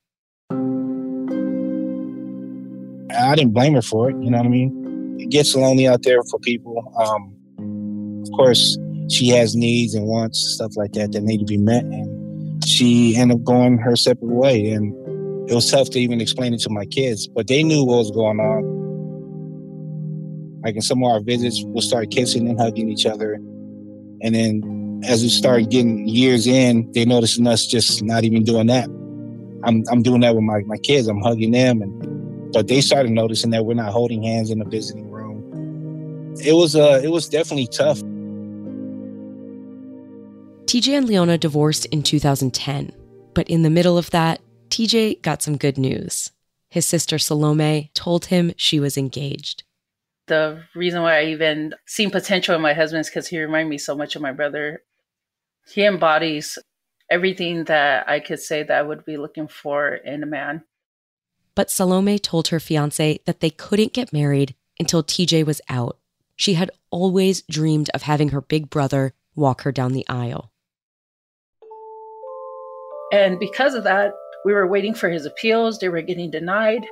I 3.16 3.37
didn't 3.37 3.53
blame 3.53 3.75
her 3.75 3.83
for 3.83 4.11
it. 4.11 4.16
You 4.21 4.31
know 4.31 4.38
what 4.38 4.47
I 4.47 4.51
mean? 4.51 5.16
It 5.21 5.31
gets 5.31 5.55
lonely 5.55 5.87
out 5.87 6.03
there 6.03 6.21
for 6.25 6.40
people. 6.40 6.93
Um, 6.99 7.33
of 8.25 8.33
course, 8.37 8.77
she 9.09 9.29
has 9.29 9.55
needs 9.55 9.95
and 9.95 10.07
wants, 10.07 10.40
stuff 10.55 10.77
like 10.77 10.90
that, 10.93 11.12
that 11.12 11.21
need 11.23 11.38
to 11.38 11.45
be 11.45 11.57
met. 11.57 11.85
And 11.85 12.64
she 12.64 13.14
ended 13.16 13.37
up 13.37 13.45
going 13.45 13.79
her 13.79 13.95
separate 13.95 14.33
way. 14.33 14.73
And 14.73 14.93
it 15.49 15.55
was 15.55 15.71
tough 15.71 15.90
to 15.90 16.01
even 16.01 16.21
explain 16.21 16.53
it 16.53 16.61
to 16.62 16.71
my 16.71 16.85
kids, 16.87 17.29
but 17.29 17.47
they 17.47 17.62
knew 17.62 17.85
what 17.85 17.99
was 17.99 18.11
going 18.11 18.40
on. 18.40 18.81
Like 20.64 20.75
in 20.75 20.83
some 20.83 21.05
of 21.05 21.12
our 21.12 21.21
visits, 21.21 21.62
we'll 21.64 21.83
start 21.83 22.11
kissing 22.11 22.49
and 22.49 22.59
hugging 22.59 22.88
each 22.88 23.07
other. 23.07 23.35
And 24.23 24.35
then 24.35 24.80
as 25.05 25.23
we 25.23 25.29
start 25.29 25.71
getting 25.71 26.07
years 26.07 26.47
in, 26.47 26.91
they 26.93 27.05
noticing 27.05 27.47
us 27.47 27.67
just 27.67 28.03
not 28.03 28.25
even 28.25 28.45
doing 28.45 28.67
that. 28.67 28.89
I'm, 29.65 29.83
I'm 29.91 30.03
doing 30.03 30.21
that 30.23 30.35
with 30.35 30.45
my, 30.45 30.61
my 30.67 30.79
kids. 30.79 31.07
I'm 31.07 31.21
hugging 31.21 31.53
them 31.53 31.83
and 31.83 32.21
but 32.53 32.67
they 32.67 32.81
started 32.81 33.13
noticing 33.13 33.51
that 33.51 33.65
we're 33.65 33.75
not 33.75 33.93
holding 33.93 34.23
hands 34.23 34.51
in 34.51 34.59
the 34.59 34.65
visiting 34.65 35.11
room. 35.11 36.35
It 36.45 36.55
was 36.55 36.75
uh 36.75 37.01
it 37.03 37.11
was 37.11 37.29
definitely 37.29 37.69
tough. 37.69 38.01
TJ 40.67 40.99
and 40.99 41.09
Leona 41.09 41.37
divorced 41.37 41.87
in 41.87 42.03
2010, 42.03 42.93
but 43.35 43.49
in 43.49 43.63
the 43.63 43.71
middle 43.71 43.99
of 43.99 44.11
that, 44.11 44.41
TJ 44.69 45.23
got 45.23 45.43
some 45.43 45.57
good 45.57 45.79
news. 45.79 46.31
His 46.69 46.87
sister 46.87 47.19
Salome 47.19 47.91
told 47.95 48.27
him 48.27 48.53
she 48.57 48.79
was 48.79 48.97
engaged. 48.97 49.65
The 50.29 50.63
reason 50.77 51.03
why 51.03 51.19
I 51.19 51.25
even 51.25 51.75
seen 51.87 52.11
potential 52.11 52.55
in 52.55 52.63
my 52.63 52.73
husband 52.73 53.01
is 53.01 53.09
because 53.09 53.27
he 53.27 53.41
reminded 53.41 53.69
me 53.69 53.79
so 53.79 53.97
much 53.97 54.15
of 54.15 54.23
my 54.23 54.31
brother. 54.31 54.83
He 55.68 55.85
embodies 55.85 56.59
everything 57.11 57.64
that 57.64 58.09
I 58.09 58.20
could 58.20 58.40
say 58.40 58.62
that 58.62 58.79
I 58.79 58.83
would 58.83 59.05
be 59.05 59.16
looking 59.16 59.49
for 59.49 59.94
in 59.94 60.23
a 60.23 60.27
man. 60.27 60.62
But 61.55 61.70
Salome 61.70 62.18
told 62.18 62.49
her 62.49 62.61
fiance 62.61 63.20
that 63.27 63.40
they 63.40 63.51
couldn't 63.51 63.92
get 63.92 64.12
married 64.12 64.55
until 64.79 65.03
TJ 65.03 65.44
was 65.44 65.61
out. 65.68 65.99
She 66.37 66.55
had 66.55 66.70
always 66.90 67.42
dreamed 67.42 67.90
of 67.92 68.03
having 68.03 68.31
her 68.31 68.40
big 68.40 68.70
brother 68.70 69.12
walk 69.35 69.62
her 69.62 69.73
down 69.73 69.92
the 69.92 70.09
aisle. 70.09 70.51
And 73.12 73.38
because 73.38 73.75
of 73.75 73.85
that, 73.85 74.12
we 74.44 74.53
were 74.53 74.66
waiting 74.66 74.94
for 74.94 75.11
his 75.11 75.27
appeals. 75.27 75.79
They 75.79 75.88
were 75.88 76.01
getting 76.01 76.31
denied. 76.31 76.87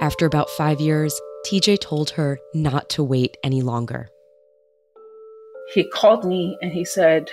After 0.00 0.26
about 0.26 0.50
five 0.50 0.80
years, 0.80 1.18
TJ 1.46 1.80
told 1.80 2.10
her 2.10 2.38
not 2.54 2.88
to 2.90 3.04
wait 3.04 3.36
any 3.44 3.62
longer. 3.62 4.08
He 5.72 5.88
called 5.90 6.24
me 6.24 6.56
and 6.60 6.72
he 6.72 6.84
said, 6.84 7.30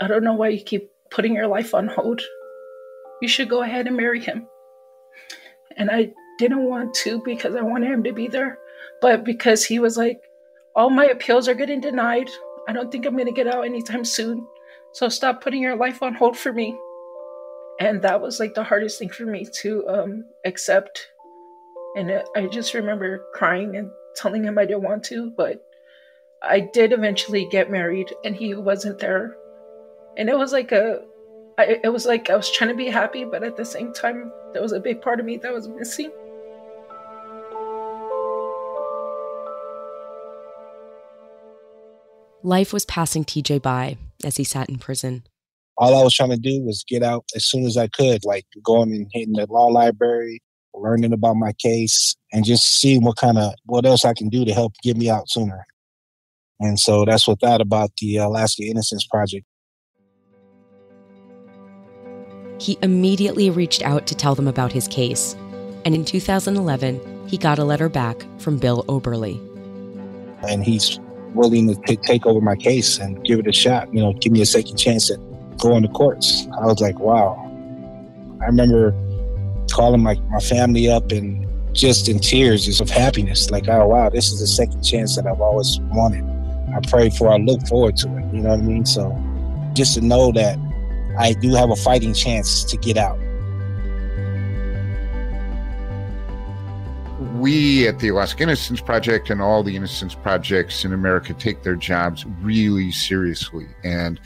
I 0.00 0.08
don't 0.08 0.24
know 0.24 0.34
why 0.34 0.48
you 0.48 0.62
keep 0.62 0.90
putting 1.10 1.34
your 1.34 1.46
life 1.46 1.74
on 1.74 1.88
hold. 1.88 2.22
You 3.20 3.28
should 3.28 3.48
go 3.48 3.62
ahead 3.62 3.86
and 3.86 3.96
marry 3.96 4.20
him. 4.20 4.46
And 5.76 5.90
I 5.90 6.12
didn't 6.38 6.64
want 6.64 6.94
to 6.94 7.22
because 7.24 7.54
I 7.54 7.62
wanted 7.62 7.90
him 7.90 8.02
to 8.04 8.12
be 8.12 8.28
there. 8.28 8.58
But 9.00 9.24
because 9.24 9.64
he 9.64 9.78
was 9.78 9.96
like, 9.96 10.20
all 10.74 10.90
my 10.90 11.06
appeals 11.06 11.48
are 11.48 11.54
getting 11.54 11.80
denied. 11.80 12.30
I 12.68 12.72
don't 12.72 12.90
think 12.90 13.06
I'm 13.06 13.14
going 13.14 13.26
to 13.26 13.32
get 13.32 13.46
out 13.46 13.64
anytime 13.64 14.04
soon. 14.04 14.46
So 14.92 15.08
stop 15.08 15.42
putting 15.42 15.62
your 15.62 15.76
life 15.76 16.02
on 16.02 16.14
hold 16.14 16.36
for 16.36 16.52
me. 16.52 16.76
And 17.80 18.02
that 18.02 18.20
was 18.20 18.38
like 18.38 18.54
the 18.54 18.64
hardest 18.64 18.98
thing 18.98 19.08
for 19.08 19.24
me 19.24 19.46
to 19.60 19.88
um, 19.88 20.24
accept. 20.44 21.08
And 21.96 22.22
I 22.36 22.46
just 22.46 22.74
remember 22.74 23.24
crying 23.34 23.76
and 23.76 23.90
telling 24.16 24.44
him 24.44 24.58
I 24.58 24.66
didn't 24.66 24.82
want 24.82 25.04
to, 25.04 25.30
but 25.30 25.64
I 26.42 26.60
did 26.72 26.92
eventually 26.92 27.48
get 27.50 27.70
married 27.70 28.12
and 28.24 28.34
he 28.34 28.54
wasn't 28.54 28.98
there. 28.98 29.36
And 30.16 30.28
it 30.28 30.36
was 30.36 30.52
like 30.52 30.72
a 30.72 31.02
I, 31.58 31.80
it 31.84 31.92
was 31.92 32.06
like 32.06 32.30
I 32.30 32.36
was 32.36 32.50
trying 32.50 32.70
to 32.70 32.76
be 32.76 32.88
happy, 32.88 33.24
but 33.24 33.42
at 33.42 33.56
the 33.56 33.64
same 33.64 33.92
time, 33.92 34.32
there 34.52 34.62
was 34.62 34.72
a 34.72 34.80
big 34.80 35.02
part 35.02 35.20
of 35.20 35.26
me 35.26 35.36
that 35.38 35.52
was 35.52 35.68
missing. 35.68 36.10
Life 42.42 42.72
was 42.72 42.84
passing 42.84 43.24
TJ 43.24 43.62
by 43.62 43.96
as 44.24 44.36
he 44.36 44.44
sat 44.44 44.68
in 44.68 44.78
prison. 44.78 45.24
All 45.76 45.98
I 45.98 46.02
was 46.02 46.14
trying 46.14 46.30
to 46.30 46.36
do 46.36 46.60
was 46.62 46.84
get 46.86 47.02
out 47.02 47.24
as 47.34 47.46
soon 47.46 47.64
as 47.64 47.76
I 47.76 47.88
could, 47.88 48.24
like 48.24 48.44
going 48.62 48.92
and 48.92 49.06
hitting 49.12 49.34
the 49.34 49.46
law 49.48 49.66
library, 49.66 50.40
learning 50.74 51.12
about 51.12 51.36
my 51.36 51.52
case, 51.52 52.16
and 52.32 52.44
just 52.44 52.80
seeing 52.80 53.04
what 53.04 53.16
kind 53.16 53.38
of 53.38 53.54
what 53.66 53.86
else 53.86 54.04
I 54.04 54.14
can 54.14 54.28
do 54.28 54.44
to 54.44 54.52
help 54.52 54.74
get 54.82 54.96
me 54.96 55.08
out 55.08 55.30
sooner. 55.30 55.64
And 56.60 56.78
so 56.78 57.04
that's 57.04 57.26
what 57.26 57.40
that 57.40 57.60
about 57.60 57.90
the 57.98 58.16
Alaska 58.16 58.64
Innocence 58.64 59.06
Project. 59.06 59.46
He 62.62 62.78
immediately 62.80 63.50
reached 63.50 63.82
out 63.82 64.06
to 64.06 64.14
tell 64.14 64.36
them 64.36 64.46
about 64.46 64.70
his 64.70 64.86
case. 64.86 65.34
And 65.84 65.96
in 65.96 66.04
2011, 66.04 67.26
he 67.26 67.36
got 67.36 67.58
a 67.58 67.64
letter 67.64 67.88
back 67.88 68.24
from 68.38 68.56
Bill 68.56 68.84
Oberly. 68.84 69.40
And 70.48 70.62
he's 70.62 71.00
willing 71.34 71.66
to 71.66 71.80
t- 71.82 71.96
take 71.96 72.24
over 72.24 72.40
my 72.40 72.54
case 72.54 72.98
and 72.98 73.24
give 73.24 73.40
it 73.40 73.48
a 73.48 73.52
shot, 73.52 73.92
you 73.92 74.00
know, 74.00 74.12
give 74.12 74.30
me 74.30 74.42
a 74.42 74.46
second 74.46 74.76
chance 74.76 75.10
at 75.10 75.18
going 75.58 75.82
to 75.82 75.88
courts. 75.88 76.46
I 76.60 76.66
was 76.66 76.80
like, 76.80 77.00
wow. 77.00 77.34
I 78.40 78.46
remember 78.46 78.94
calling 79.72 80.00
my, 80.00 80.14
my 80.30 80.38
family 80.38 80.88
up 80.88 81.10
and 81.10 81.44
just 81.74 82.08
in 82.08 82.20
tears, 82.20 82.66
just 82.66 82.80
of 82.80 82.90
happiness. 82.90 83.50
Like, 83.50 83.66
oh, 83.66 83.88
wow, 83.88 84.08
this 84.08 84.30
is 84.30 84.38
the 84.38 84.46
second 84.46 84.84
chance 84.84 85.16
that 85.16 85.26
I've 85.26 85.40
always 85.40 85.80
wanted. 85.90 86.22
I 86.76 86.78
prayed 86.88 87.12
for, 87.14 87.28
I 87.28 87.38
look 87.38 87.66
forward 87.66 87.96
to 87.98 88.08
it. 88.18 88.24
You 88.32 88.42
know 88.42 88.50
what 88.50 88.60
I 88.60 88.62
mean? 88.62 88.86
So 88.86 89.10
just 89.72 89.94
to 89.94 90.00
know 90.00 90.30
that 90.32 90.58
I 91.18 91.34
do 91.34 91.54
have 91.54 91.70
a 91.70 91.76
fighting 91.76 92.14
chance 92.14 92.64
to 92.64 92.76
get 92.76 92.96
out. 92.96 93.18
We 97.34 97.86
at 97.86 97.98
the 97.98 98.08
Alaska 98.08 98.42
Innocence 98.42 98.80
Project 98.80 99.30
and 99.30 99.42
all 99.42 99.62
the 99.62 99.76
innocence 99.76 100.14
projects 100.14 100.84
in 100.84 100.92
America 100.92 101.34
take 101.34 101.62
their 101.62 101.76
jobs 101.76 102.24
really 102.40 102.90
seriously. 102.90 103.66
And 103.84 104.20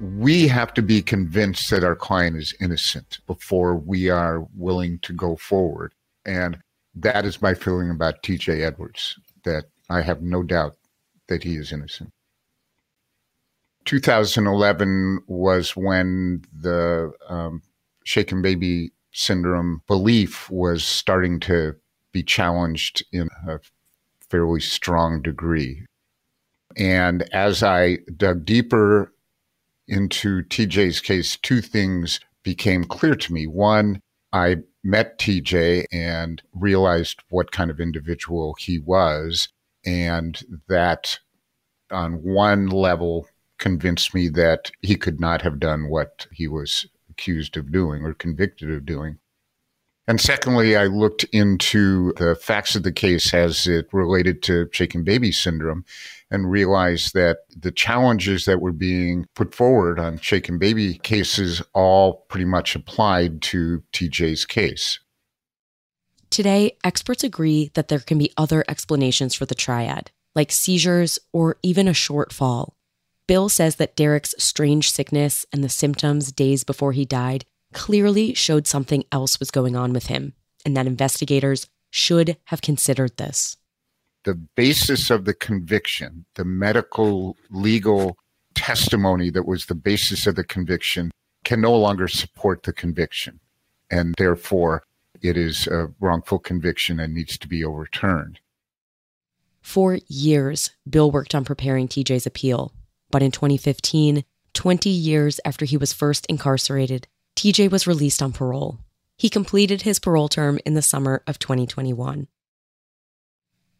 we 0.00 0.46
have 0.48 0.74
to 0.74 0.82
be 0.82 1.00
convinced 1.00 1.70
that 1.70 1.84
our 1.84 1.96
client 1.96 2.36
is 2.36 2.54
innocent 2.60 3.18
before 3.26 3.76
we 3.76 4.10
are 4.10 4.46
willing 4.54 4.98
to 5.00 5.12
go 5.12 5.36
forward. 5.36 5.94
And 6.24 6.58
that 6.94 7.24
is 7.24 7.40
my 7.40 7.54
feeling 7.54 7.90
about 7.90 8.22
TJ 8.22 8.62
Edwards, 8.62 9.18
that 9.44 9.64
I 9.88 10.02
have 10.02 10.22
no 10.22 10.42
doubt 10.42 10.76
that 11.28 11.42
he 11.42 11.56
is 11.56 11.72
innocent. 11.72 12.10
2011 13.86 15.20
was 15.26 15.76
when 15.76 16.42
the 16.52 17.12
um, 17.28 17.62
shaken 18.04 18.42
baby 18.42 18.92
syndrome 19.12 19.80
belief 19.86 20.50
was 20.50 20.84
starting 20.84 21.40
to 21.40 21.74
be 22.12 22.22
challenged 22.22 23.04
in 23.12 23.28
a 23.48 23.58
fairly 24.28 24.60
strong 24.60 25.22
degree. 25.22 25.86
And 26.76 27.22
as 27.32 27.62
I 27.62 27.98
dug 28.16 28.44
deeper 28.44 29.12
into 29.88 30.42
TJ's 30.42 31.00
case, 31.00 31.36
two 31.36 31.60
things 31.60 32.20
became 32.42 32.84
clear 32.84 33.14
to 33.14 33.32
me. 33.32 33.46
One, 33.46 34.00
I 34.32 34.56
met 34.84 35.18
TJ 35.18 35.86
and 35.92 36.42
realized 36.52 37.22
what 37.30 37.52
kind 37.52 37.70
of 37.70 37.80
individual 37.80 38.54
he 38.58 38.78
was, 38.78 39.48
and 39.84 40.40
that 40.68 41.18
on 41.90 42.14
one 42.22 42.66
level 42.66 43.26
convinced 43.58 44.14
me 44.14 44.28
that 44.28 44.70
he 44.82 44.96
could 44.96 45.20
not 45.20 45.42
have 45.42 45.60
done 45.60 45.88
what 45.88 46.26
he 46.32 46.48
was 46.48 46.86
accused 47.10 47.56
of 47.56 47.72
doing 47.72 48.02
or 48.04 48.14
convicted 48.14 48.70
of 48.70 48.84
doing. 48.84 49.18
And 50.08 50.20
secondly, 50.20 50.76
I 50.76 50.86
looked 50.86 51.24
into 51.32 52.12
the 52.16 52.36
facts 52.36 52.76
of 52.76 52.84
the 52.84 52.92
case 52.92 53.34
as 53.34 53.66
it 53.66 53.88
related 53.92 54.40
to 54.44 54.68
shaken 54.70 55.02
baby 55.02 55.32
syndrome 55.32 55.84
and 56.30 56.50
realized 56.50 57.12
that 57.14 57.38
the 57.56 57.72
challenges 57.72 58.44
that 58.44 58.60
were 58.60 58.72
being 58.72 59.26
put 59.34 59.52
forward 59.52 59.98
on 59.98 60.18
shaken 60.18 60.58
baby 60.58 60.98
cases 60.98 61.60
all 61.74 62.24
pretty 62.28 62.44
much 62.44 62.76
applied 62.76 63.42
to 63.42 63.82
TJ's 63.92 64.44
case. 64.44 65.00
Today, 66.30 66.76
experts 66.84 67.24
agree 67.24 67.70
that 67.74 67.88
there 67.88 67.98
can 67.98 68.18
be 68.18 68.32
other 68.36 68.64
explanations 68.68 69.34
for 69.34 69.46
the 69.46 69.54
triad, 69.54 70.12
like 70.36 70.52
seizures 70.52 71.18
or 71.32 71.56
even 71.62 71.88
a 71.88 71.94
short 71.94 72.32
fall. 72.32 72.75
Bill 73.26 73.48
says 73.48 73.76
that 73.76 73.96
Derrick's 73.96 74.34
strange 74.38 74.90
sickness 74.90 75.46
and 75.52 75.64
the 75.64 75.68
symptoms 75.68 76.30
days 76.30 76.62
before 76.62 76.92
he 76.92 77.04
died 77.04 77.44
clearly 77.72 78.34
showed 78.34 78.66
something 78.66 79.04
else 79.10 79.40
was 79.40 79.50
going 79.50 79.74
on 79.74 79.92
with 79.92 80.06
him, 80.06 80.34
and 80.64 80.76
that 80.76 80.86
investigators 80.86 81.66
should 81.90 82.36
have 82.44 82.62
considered 82.62 83.16
this. 83.16 83.56
The 84.24 84.34
basis 84.34 85.10
of 85.10 85.24
the 85.24 85.34
conviction, 85.34 86.24
the 86.34 86.44
medical 86.44 87.36
legal 87.50 88.16
testimony 88.54 89.30
that 89.30 89.46
was 89.46 89.66
the 89.66 89.74
basis 89.74 90.26
of 90.26 90.36
the 90.36 90.44
conviction, 90.44 91.10
can 91.44 91.60
no 91.60 91.74
longer 91.74 92.08
support 92.08 92.62
the 92.62 92.72
conviction. 92.72 93.40
And 93.90 94.14
therefore, 94.18 94.82
it 95.22 95.36
is 95.36 95.66
a 95.66 95.88
wrongful 96.00 96.38
conviction 96.40 96.98
and 97.00 97.14
needs 97.14 97.38
to 97.38 97.48
be 97.48 97.64
overturned. 97.64 98.40
For 99.60 99.98
years, 100.08 100.70
Bill 100.88 101.10
worked 101.10 101.34
on 101.34 101.44
preparing 101.44 101.88
TJ's 101.88 102.26
appeal. 102.26 102.72
But 103.10 103.22
in 103.22 103.30
2015, 103.30 104.24
20 104.54 104.90
years 104.90 105.40
after 105.44 105.64
he 105.64 105.76
was 105.76 105.92
first 105.92 106.26
incarcerated, 106.26 107.06
TJ 107.36 107.70
was 107.70 107.86
released 107.86 108.22
on 108.22 108.32
parole. 108.32 108.78
He 109.18 109.28
completed 109.28 109.82
his 109.82 109.98
parole 109.98 110.28
term 110.28 110.58
in 110.66 110.74
the 110.74 110.82
summer 110.82 111.22
of 111.26 111.38
2021. 111.38 112.28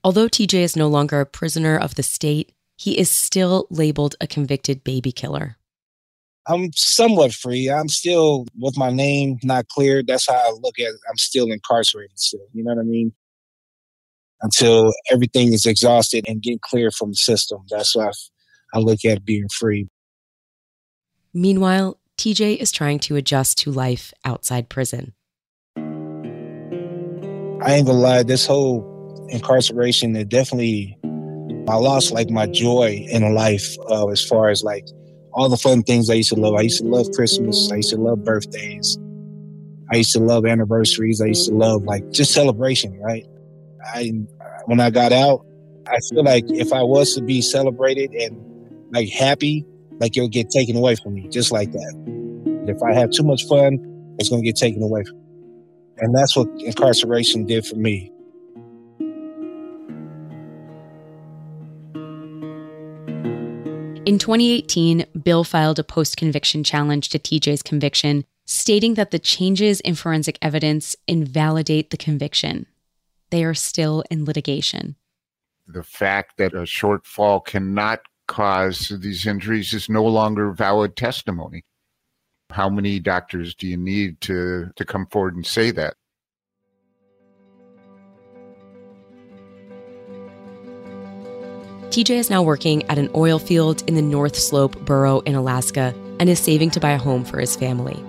Although 0.05 0.29
TJ 0.29 0.55
is 0.61 0.77
no 0.77 0.89
longer 0.89 1.21
a 1.21 1.27
prisoner 1.27 1.77
of 1.77 1.95
the 1.95 2.03
state, 2.03 2.53
he 2.77 2.99
is 2.99 3.11
still 3.11 3.67
labeled 3.71 4.15
a 4.21 4.27
convicted 4.27 4.85
baby 4.85 5.13
killer. 5.13 5.57
I'm 6.47 6.71
somewhat 6.75 7.33
free. 7.33 7.69
I'm 7.69 7.89
still 7.89 8.47
with 8.57 8.77
my 8.77 8.91
name 8.91 9.39
not 9.43 9.69
cleared. 9.69 10.07
That's 10.07 10.29
how 10.29 10.35
I 10.35 10.51
look 10.51 10.79
at 10.79 10.89
it. 10.89 11.01
I'm 11.11 11.17
still 11.17 11.51
incarcerated 11.51 12.19
still. 12.19 12.47
You 12.53 12.63
know 12.63 12.75
what 12.75 12.81
I 12.81 12.85
mean? 12.85 13.13
Until 14.43 14.93
everything 15.11 15.53
is 15.53 15.67
exhausted 15.67 16.25
and 16.29 16.43
get 16.43 16.61
clear 16.61 16.91
from 16.91 17.11
the 17.11 17.17
system. 17.17 17.63
That's 17.69 17.97
why 17.97 18.09
I 18.09 18.13
look 18.79 19.05
at 19.05 19.25
being 19.25 19.49
free. 19.49 19.89
Meanwhile, 21.33 21.99
TJ 22.17 22.57
is 22.57 22.73
trying 22.73 22.99
to 23.01 23.17
adjust 23.17 23.59
to 23.59 23.71
life 23.71 24.13
outside 24.25 24.69
prison. 24.69 25.13
I 25.77 27.75
ain't 27.75 27.87
gonna 27.87 27.99
lie, 27.99 28.23
this 28.23 28.47
whole 28.47 29.29
incarceration, 29.31 30.15
it 30.17 30.29
definitely, 30.29 30.97
I 31.69 31.77
lost 31.77 32.13
like 32.13 32.31
my 32.31 32.47
joy 32.47 33.07
in 33.11 33.35
life 33.35 33.77
uh, 33.91 34.07
as 34.09 34.25
far 34.25 34.49
as 34.49 34.63
like 34.63 34.87
all 35.33 35.49
the 35.49 35.57
fun 35.57 35.83
things 35.83 36.09
I 36.09 36.15
used 36.15 36.31
to 36.31 36.37
love. 36.37 36.55
I 36.55 36.63
used 36.63 36.81
to 36.83 36.89
love 36.89 37.07
Christmas. 37.13 37.71
I 37.71 37.77
used 37.77 37.91
to 37.91 37.97
love 37.97 38.25
birthdays. 38.25 38.99
I 39.93 39.97
used 39.97 40.13
to 40.13 40.21
love 40.21 40.47
anniversaries. 40.47 41.21
I 41.21 41.27
used 41.27 41.49
to 41.49 41.55
love 41.55 41.83
like 41.85 42.11
just 42.11 42.33
celebration, 42.33 42.99
right? 43.01 43.27
I, 43.85 44.13
when 44.65 44.81
I 44.81 44.91
got 44.91 45.13
out, 45.13 45.45
I 45.87 45.99
feel 46.11 46.25
like 46.25 46.45
if 46.49 46.73
I 46.73 46.83
was 46.83 47.15
to 47.15 47.23
be 47.23 47.43
celebrated 47.43 48.13
and 48.13 48.46
like 48.91 49.09
happy, 49.11 49.65
like 50.01 50.17
it'll 50.17 50.29
get 50.29 50.51
taken 50.51 50.77
away 50.77 50.97
from 50.97 51.15
me, 51.15 51.29
just 51.29 51.53
like 51.53 51.73
that. 51.73 52.65
If 52.69 52.83
I 52.83 52.93
have 52.95 53.11
too 53.11 53.23
much 53.23 53.47
fun, 53.47 53.79
it's 54.19 54.29
going 54.29 54.43
to 54.43 54.47
get 54.47 54.57
taken 54.57 54.83
away 54.83 55.05
from 55.05 55.17
me. 55.19 55.23
And 55.99 56.15
that's 56.15 56.37
what 56.37 56.49
incarceration 56.61 57.47
did 57.47 57.67
for 57.67 57.77
me. 57.77 58.13
In 64.07 64.19
2018, 64.21 65.05
Bill 65.25 65.43
filed 65.43 65.81
a 65.81 65.85
post 65.85 66.17
conviction 66.17 66.63
challenge 66.63 67.09
to 67.09 67.19
TJ's 67.19 67.63
conviction, 67.63 68.25
stating 68.45 68.95
that 68.95 69.11
the 69.11 69.19
changes 69.19 69.81
in 69.81 69.97
forensic 69.97 70.39
evidence 70.41 70.95
invalidate 71.09 71.91
the 71.91 71.97
conviction. 71.97 72.67
They 73.31 73.43
are 73.43 73.55
still 73.55 74.05
in 74.09 74.25
litigation. 74.25 74.95
The 75.67 75.83
fact 75.83 76.37
that 76.37 76.55
a 76.55 76.59
shortfall 76.59 77.45
cannot 77.45 77.99
cause 78.27 78.91
of 78.91 79.03
these 79.03 79.27
injuries 79.27 79.73
is 79.73 79.89
no 79.89 80.05
longer 80.05 80.53
valid 80.53 80.97
testimony. 80.97 81.65
How 82.51 82.69
many 82.69 83.01
doctors 83.01 83.55
do 83.55 83.67
you 83.67 83.77
need 83.77 84.21
to, 84.23 84.71
to 84.77 84.85
come 84.85 85.07
forward 85.07 85.35
and 85.35 85.47
say 85.47 85.71
that? 85.73 85.95
TJ 91.91 92.11
is 92.11 92.31
now 92.31 92.43
working 92.43 92.83
at 92.91 92.99
an 92.99 93.09
oil 93.15 93.39
field 93.39 93.83
in 93.87 93.95
the 93.95 94.03
North 94.03 94.37
Slope 94.37 94.79
borough 94.85 95.21
in 95.21 95.35
Alaska 95.35 95.95
and 96.21 96.29
is 96.29 96.39
saving 96.39 96.71
to 96.73 96.81
buy 96.81 96.91
a 96.91 96.99
home 96.99 97.25
for 97.25 97.39
his 97.39 97.57
family. 97.57 98.03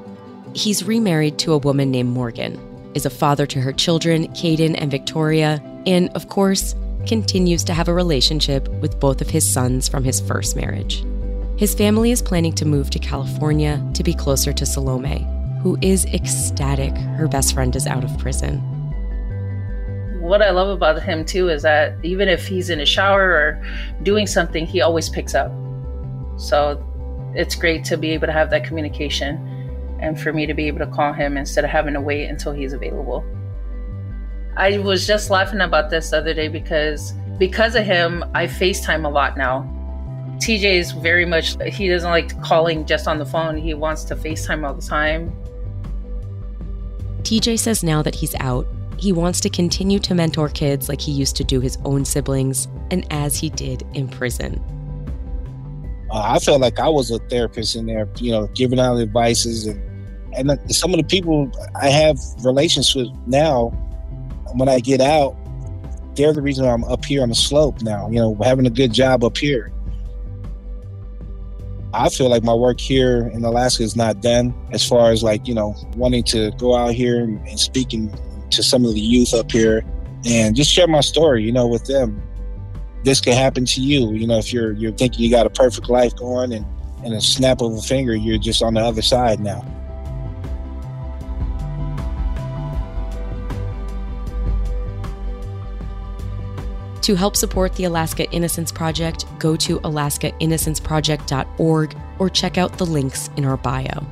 He's 0.54 0.84
remarried 0.84 1.38
to 1.40 1.54
a 1.54 1.58
woman 1.58 1.92
named 1.92 2.10
Morgan, 2.10 2.60
is 2.96 3.06
a 3.06 3.10
father 3.10 3.46
to 3.46 3.62
her 3.62 3.72
children, 3.72 4.28
Caden 4.30 4.76
and 4.78 4.92
Victoria, 4.92 5.62
and, 5.86 6.10
of 6.10 6.28
course, 6.30 6.76
continues 7.08 7.64
to 7.64 7.74
have 7.74 7.88
a 7.88 7.94
relationship 7.94 8.68
with 8.82 9.00
both 9.00 9.22
of 9.22 9.30
his 9.30 9.50
sons 9.50 9.88
from 9.88 10.04
his 10.04 10.20
first 10.20 10.56
marriage. 10.56 11.06
His 11.58 11.74
family 11.74 12.12
is 12.12 12.22
planning 12.22 12.54
to 12.54 12.66
move 12.66 12.90
to 12.92 13.00
California 13.00 13.84
to 13.94 14.04
be 14.04 14.14
closer 14.14 14.54
to 14.54 14.66
Salome, 14.66 15.28
who 15.64 15.78
is 15.82 16.06
ecstatic 16.06 16.96
her 16.96 17.28
best 17.28 17.54
friend 17.54 17.76
is 17.76 17.88
out 17.88 18.04
of 18.04 18.18
prison 18.20 18.62
what 20.28 20.42
I 20.42 20.50
love 20.50 20.68
about 20.68 21.02
him 21.02 21.24
too 21.24 21.48
is 21.48 21.62
that 21.62 21.96
even 22.04 22.28
if 22.28 22.48
he's 22.48 22.70
in 22.70 22.82
a 22.82 22.86
shower 22.86 23.24
or 23.24 23.64
doing 24.04 24.28
something, 24.28 24.66
he 24.66 24.82
always 24.82 25.08
picks 25.08 25.34
up. 25.34 25.52
So 26.38 26.84
it's 27.34 27.56
great 27.56 27.86
to 27.86 27.98
be 27.98 28.12
able 28.12 28.28
to 28.28 28.34
have 28.34 28.50
that 28.50 28.66
communication 28.66 29.38
and 30.02 30.20
for 30.20 30.34
me 30.34 30.46
to 30.46 30.54
be 30.54 30.68
able 30.68 30.80
to 30.80 30.88
call 30.88 31.14
him 31.14 31.38
instead 31.38 31.64
of 31.64 31.70
having 31.70 31.94
to 31.94 32.02
wait 32.02 32.30
until 32.30 32.52
he's 32.52 32.74
available. 32.74 33.24
I 34.58 34.80
was 34.80 35.06
just 35.06 35.30
laughing 35.30 35.62
about 35.62 35.92
this 35.92 36.10
the 36.10 36.18
other 36.18 36.34
day 36.34 36.48
because 36.48 37.14
because 37.38 37.76
of 37.76 37.86
him, 37.86 38.26
I 38.34 38.48
FaceTime 38.48 39.06
a 39.06 39.10
lot 39.10 39.38
now. 39.38 39.72
TJ 40.40 40.80
is 40.80 40.92
very 40.94 41.26
much 41.26 41.62
he 41.64 41.88
doesn't 41.88 42.10
like 42.10 42.42
calling 42.42 42.86
just 42.86 43.08
on 43.08 43.20
the 43.20 43.26
phone. 43.26 43.56
He 43.56 43.76
wants 43.76 44.04
to 44.06 44.16
FaceTime 44.16 44.68
all 44.68 44.74
the 44.74 44.82
time. 44.82 45.32
TJ 47.22 47.60
says 47.60 47.84
now 47.84 48.02
that 48.02 48.16
he's 48.16 48.34
out, 48.40 48.68
He 48.98 49.12
wants 49.12 49.40
to 49.42 49.50
continue 49.50 50.00
to 50.00 50.16
mentor 50.16 50.50
kids 50.50 50.90
like 50.90 51.00
he 51.00 51.12
used 51.12 51.36
to 51.36 51.44
do 51.44 51.60
his 51.60 51.78
own 51.86 52.04
siblings 52.04 52.68
and 52.90 53.06
as 53.12 53.38
he 53.38 53.52
did 53.52 53.84
in 53.94 54.08
prison. 54.08 54.60
Uh, 56.10 56.34
I 56.34 56.40
felt 56.40 56.62
like 56.62 56.80
I 56.80 56.90
was 56.90 57.12
a 57.12 57.20
therapist 57.30 57.76
in 57.76 57.86
there, 57.86 58.10
you 58.18 58.32
know, 58.32 58.48
giving 58.56 58.80
out 58.80 58.98
advices 58.98 59.68
and 59.68 59.80
and 60.34 60.76
some 60.76 60.94
of 60.94 60.98
the 60.98 61.04
people 61.04 61.52
I 61.80 61.90
have 61.90 62.18
relations 62.44 62.96
with 62.96 63.08
now, 63.28 63.72
when 64.54 64.70
I 64.70 64.80
get 64.80 65.02
out, 65.02 65.36
they're 66.16 66.34
the 66.34 66.42
reason 66.42 66.66
I'm 66.66 66.84
up 66.86 67.06
here 67.06 67.22
on 67.22 67.30
the 67.30 67.36
slope 67.36 67.82
now. 67.82 68.10
You 68.10 68.20
know, 68.20 68.38
having 68.44 68.66
a 68.66 68.72
good 68.72 68.92
job 68.92 69.24
up 69.24 69.38
here. 69.38 69.72
I 71.94 72.10
feel 72.10 72.30
like 72.30 72.44
my 72.44 72.54
work 72.54 72.80
here 72.80 73.30
in 73.34 73.44
Alaska 73.44 73.84
is 73.84 73.96
not 73.96 74.22
done 74.22 74.54
as 74.72 74.88
far 74.88 75.12
as 75.12 75.24
like, 75.24 75.48
you 75.48 75.54
know, 75.54 75.76
wanting 75.96 76.24
to 76.26 76.52
go 76.58 76.76
out 76.76 76.94
here 76.94 77.24
and, 77.24 77.40
and 77.48 77.60
speaking 77.60 78.14
to 78.52 78.62
some 78.62 78.86
of 78.86 78.94
the 78.94 79.00
youth 79.00 79.34
up 79.34 79.52
here 79.52 79.84
and 80.26 80.56
just 80.56 80.72
share 80.72 80.88
my 80.88 81.02
story, 81.02 81.44
you 81.44 81.52
know, 81.52 81.68
with 81.68 81.86
them. 81.86 82.22
This 83.04 83.22
could 83.22 83.36
happen 83.36 83.66
to 83.66 83.82
you, 83.82 84.12
you 84.14 84.28
know, 84.28 84.38
if 84.38 84.52
you're 84.52 84.74
you're 84.74 84.92
thinking 84.92 85.24
you 85.24 85.32
got 85.32 85.46
a 85.46 85.50
perfect 85.50 85.90
life 85.90 86.16
going 86.16 86.52
and 86.52 86.66
in 87.06 87.14
a 87.14 87.22
snap 87.22 87.62
of 87.62 87.74
a 87.74 87.82
finger, 87.82 88.16
you're 88.16 88.38
just 88.38 88.62
on 88.62 88.74
the 88.74 88.82
other 88.82 89.02
side 89.02 89.40
now. 89.40 89.66
To 97.08 97.16
help 97.16 97.36
support 97.38 97.74
the 97.76 97.86
Alaska 97.86 98.30
Innocence 98.32 98.70
Project, 98.70 99.24
go 99.40 99.56
to 99.56 99.80
alaskainnocenceproject.org 99.80 101.98
or 102.20 102.30
check 102.30 102.58
out 102.58 102.78
the 102.78 102.86
links 102.86 103.30
in 103.38 103.46
our 103.46 103.56
bio. 103.56 104.06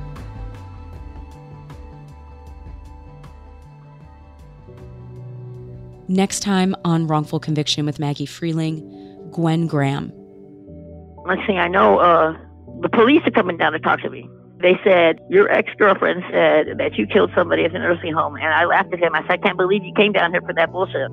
Next 6.08 6.40
time 6.40 6.74
on 6.86 7.06
Wrongful 7.06 7.38
Conviction 7.38 7.84
with 7.84 7.98
Maggie 7.98 8.26
Freleng, 8.26 9.30
Gwen 9.30 9.66
Graham. 9.66 10.10
Next 11.26 11.46
thing 11.46 11.58
I 11.58 11.68
know, 11.68 11.98
uh, 11.98 12.34
the 12.80 12.88
police 12.88 13.20
are 13.26 13.30
coming 13.30 13.58
down 13.58 13.72
to 13.72 13.78
talk 13.78 14.00
to 14.00 14.08
me. 14.08 14.26
They 14.62 14.80
said, 14.82 15.20
Your 15.28 15.52
ex 15.52 15.70
girlfriend 15.76 16.24
said 16.30 16.78
that 16.78 16.96
you 16.96 17.06
killed 17.06 17.30
somebody 17.36 17.66
at 17.66 17.74
the 17.74 17.78
nursing 17.78 18.14
home. 18.14 18.36
And 18.36 18.46
I 18.46 18.64
laughed 18.64 18.94
at 18.94 19.00
him. 19.00 19.14
I 19.14 19.20
said, 19.24 19.32
I 19.32 19.36
can't 19.36 19.58
believe 19.58 19.84
you 19.84 19.92
came 19.94 20.12
down 20.12 20.30
here 20.30 20.40
for 20.40 20.54
that 20.54 20.72
bullshit. 20.72 21.10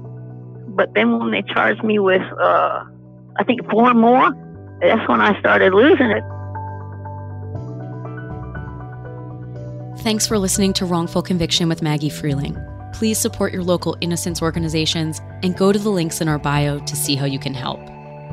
But 0.76 0.94
then 0.94 1.20
when 1.20 1.32
they 1.32 1.44
charged 1.44 1.84
me 1.84 2.00
with, 2.00 2.22
uh, 2.22 2.84
I 3.38 3.44
think, 3.46 3.70
four 3.70 3.94
more, 3.94 4.32
that's 4.82 5.08
when 5.08 5.22
I 5.22 5.40
started 5.40 5.74
losing 5.74 6.10
it. 6.10 6.24
Thanks 10.02 10.28
for 10.28 10.38
listening 10.38 10.74
to 10.74 10.86
Wrongful 10.86 11.22
Conviction 11.22 11.70
with 11.70 11.82
Maggie 11.82 12.10
Freleng. 12.10 12.60
Please 12.94 13.18
support 13.18 13.54
your 13.54 13.64
local 13.64 13.96
innocence 14.02 14.42
organizations 14.42 15.22
and 15.42 15.56
go 15.56 15.72
to 15.72 15.80
the 15.80 15.90
links 15.90 16.20
in 16.20 16.28
our 16.28 16.38
bio 16.40 16.80
to 16.80 16.96
see 16.96 17.16
how 17.16 17.26
you 17.26 17.40
can 17.40 17.54
help. 17.54 17.80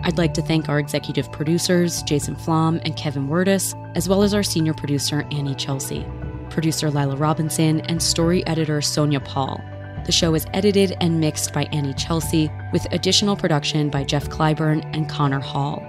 I'd 0.03 0.19
like 0.19 0.35
to 0.35 0.43
thank 0.43 0.69
our 0.69 0.79
executive 0.79 1.31
producers, 1.31 2.03
Jason 2.03 2.35
Flom 2.35 2.81
and 2.85 2.97
Kevin 2.97 3.29
Werdis, 3.29 3.75
as 3.97 4.09
well 4.09 4.23
as 4.23 4.35
our 4.35 4.43
senior 4.43 4.75
producer, 4.75 5.27
Annie 5.31 5.55
Chelsea, 5.55 6.07
producer 6.49 6.91
Lila 6.91 7.17
Robinson, 7.17 7.81
and 7.83 8.03
story 8.03 8.45
editor 8.47 8.81
Sonia 8.81 9.21
Paul. 9.21 9.63
The 10.07 10.13
show 10.13 10.35
is 10.35 10.47
edited 10.55 10.97
and 11.01 11.21
mixed 11.21 11.53
by 11.53 11.65
Annie 11.73 11.95
Chelsea, 11.95 12.51
with 12.73 12.87
additional 12.93 13.37
production 13.37 13.91
by 13.91 14.05
Jeff 14.05 14.29
Clyburn 14.29 14.85
and 14.95 15.09
Connor 15.09 15.41
Hall. 15.41 15.83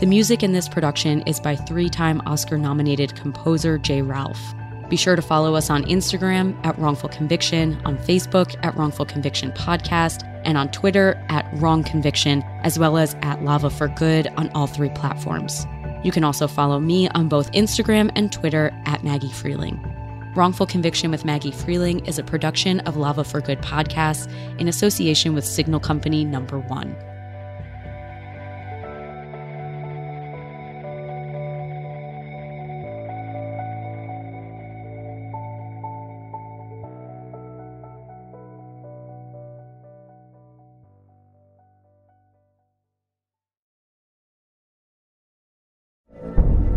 The 0.00 0.06
music 0.06 0.42
in 0.42 0.52
this 0.52 0.68
production 0.68 1.22
is 1.22 1.38
by 1.38 1.54
three 1.54 1.88
time 1.88 2.20
Oscar 2.26 2.58
nominated 2.58 3.14
composer 3.14 3.78
J. 3.78 4.02
Ralph. 4.02 4.54
Be 4.88 4.96
sure 4.96 5.16
to 5.16 5.22
follow 5.22 5.54
us 5.54 5.70
on 5.70 5.84
Instagram 5.84 6.58
at 6.66 6.78
Wrongful 6.78 7.08
Conviction, 7.08 7.80
on 7.84 7.96
Facebook 7.98 8.54
at 8.62 8.76
Wrongful 8.76 9.06
Conviction 9.06 9.52
Podcast, 9.52 10.28
and 10.44 10.58
on 10.58 10.70
Twitter 10.70 11.24
at 11.28 11.48
Wrong 11.54 11.84
Conviction, 11.84 12.42
as 12.62 12.78
well 12.78 12.98
as 12.98 13.14
at 13.22 13.42
Lava 13.42 13.70
for 13.70 13.88
Good 13.88 14.26
on 14.36 14.50
all 14.50 14.66
three 14.66 14.90
platforms. 14.90 15.66
You 16.04 16.10
can 16.10 16.24
also 16.24 16.48
follow 16.48 16.80
me 16.80 17.08
on 17.10 17.28
both 17.28 17.50
Instagram 17.52 18.10
and 18.16 18.32
Twitter 18.32 18.72
at 18.84 19.04
Maggie 19.04 19.28
Freleng. 19.28 19.91
Wrongful 20.34 20.64
Conviction 20.64 21.10
with 21.10 21.26
Maggie 21.26 21.52
Freleng 21.52 22.08
is 22.08 22.18
a 22.18 22.22
production 22.22 22.80
of 22.80 22.96
Lava 22.96 23.22
for 23.22 23.42
Good 23.42 23.60
podcasts 23.60 24.32
in 24.58 24.66
association 24.66 25.34
with 25.34 25.44
Signal 25.44 25.78
Company 25.78 26.24
Number 26.24 26.58
One. 26.58 26.96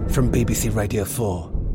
From 0.09 0.29
BBC 0.29 0.75
Radio 0.75 1.05
4. 1.05 1.74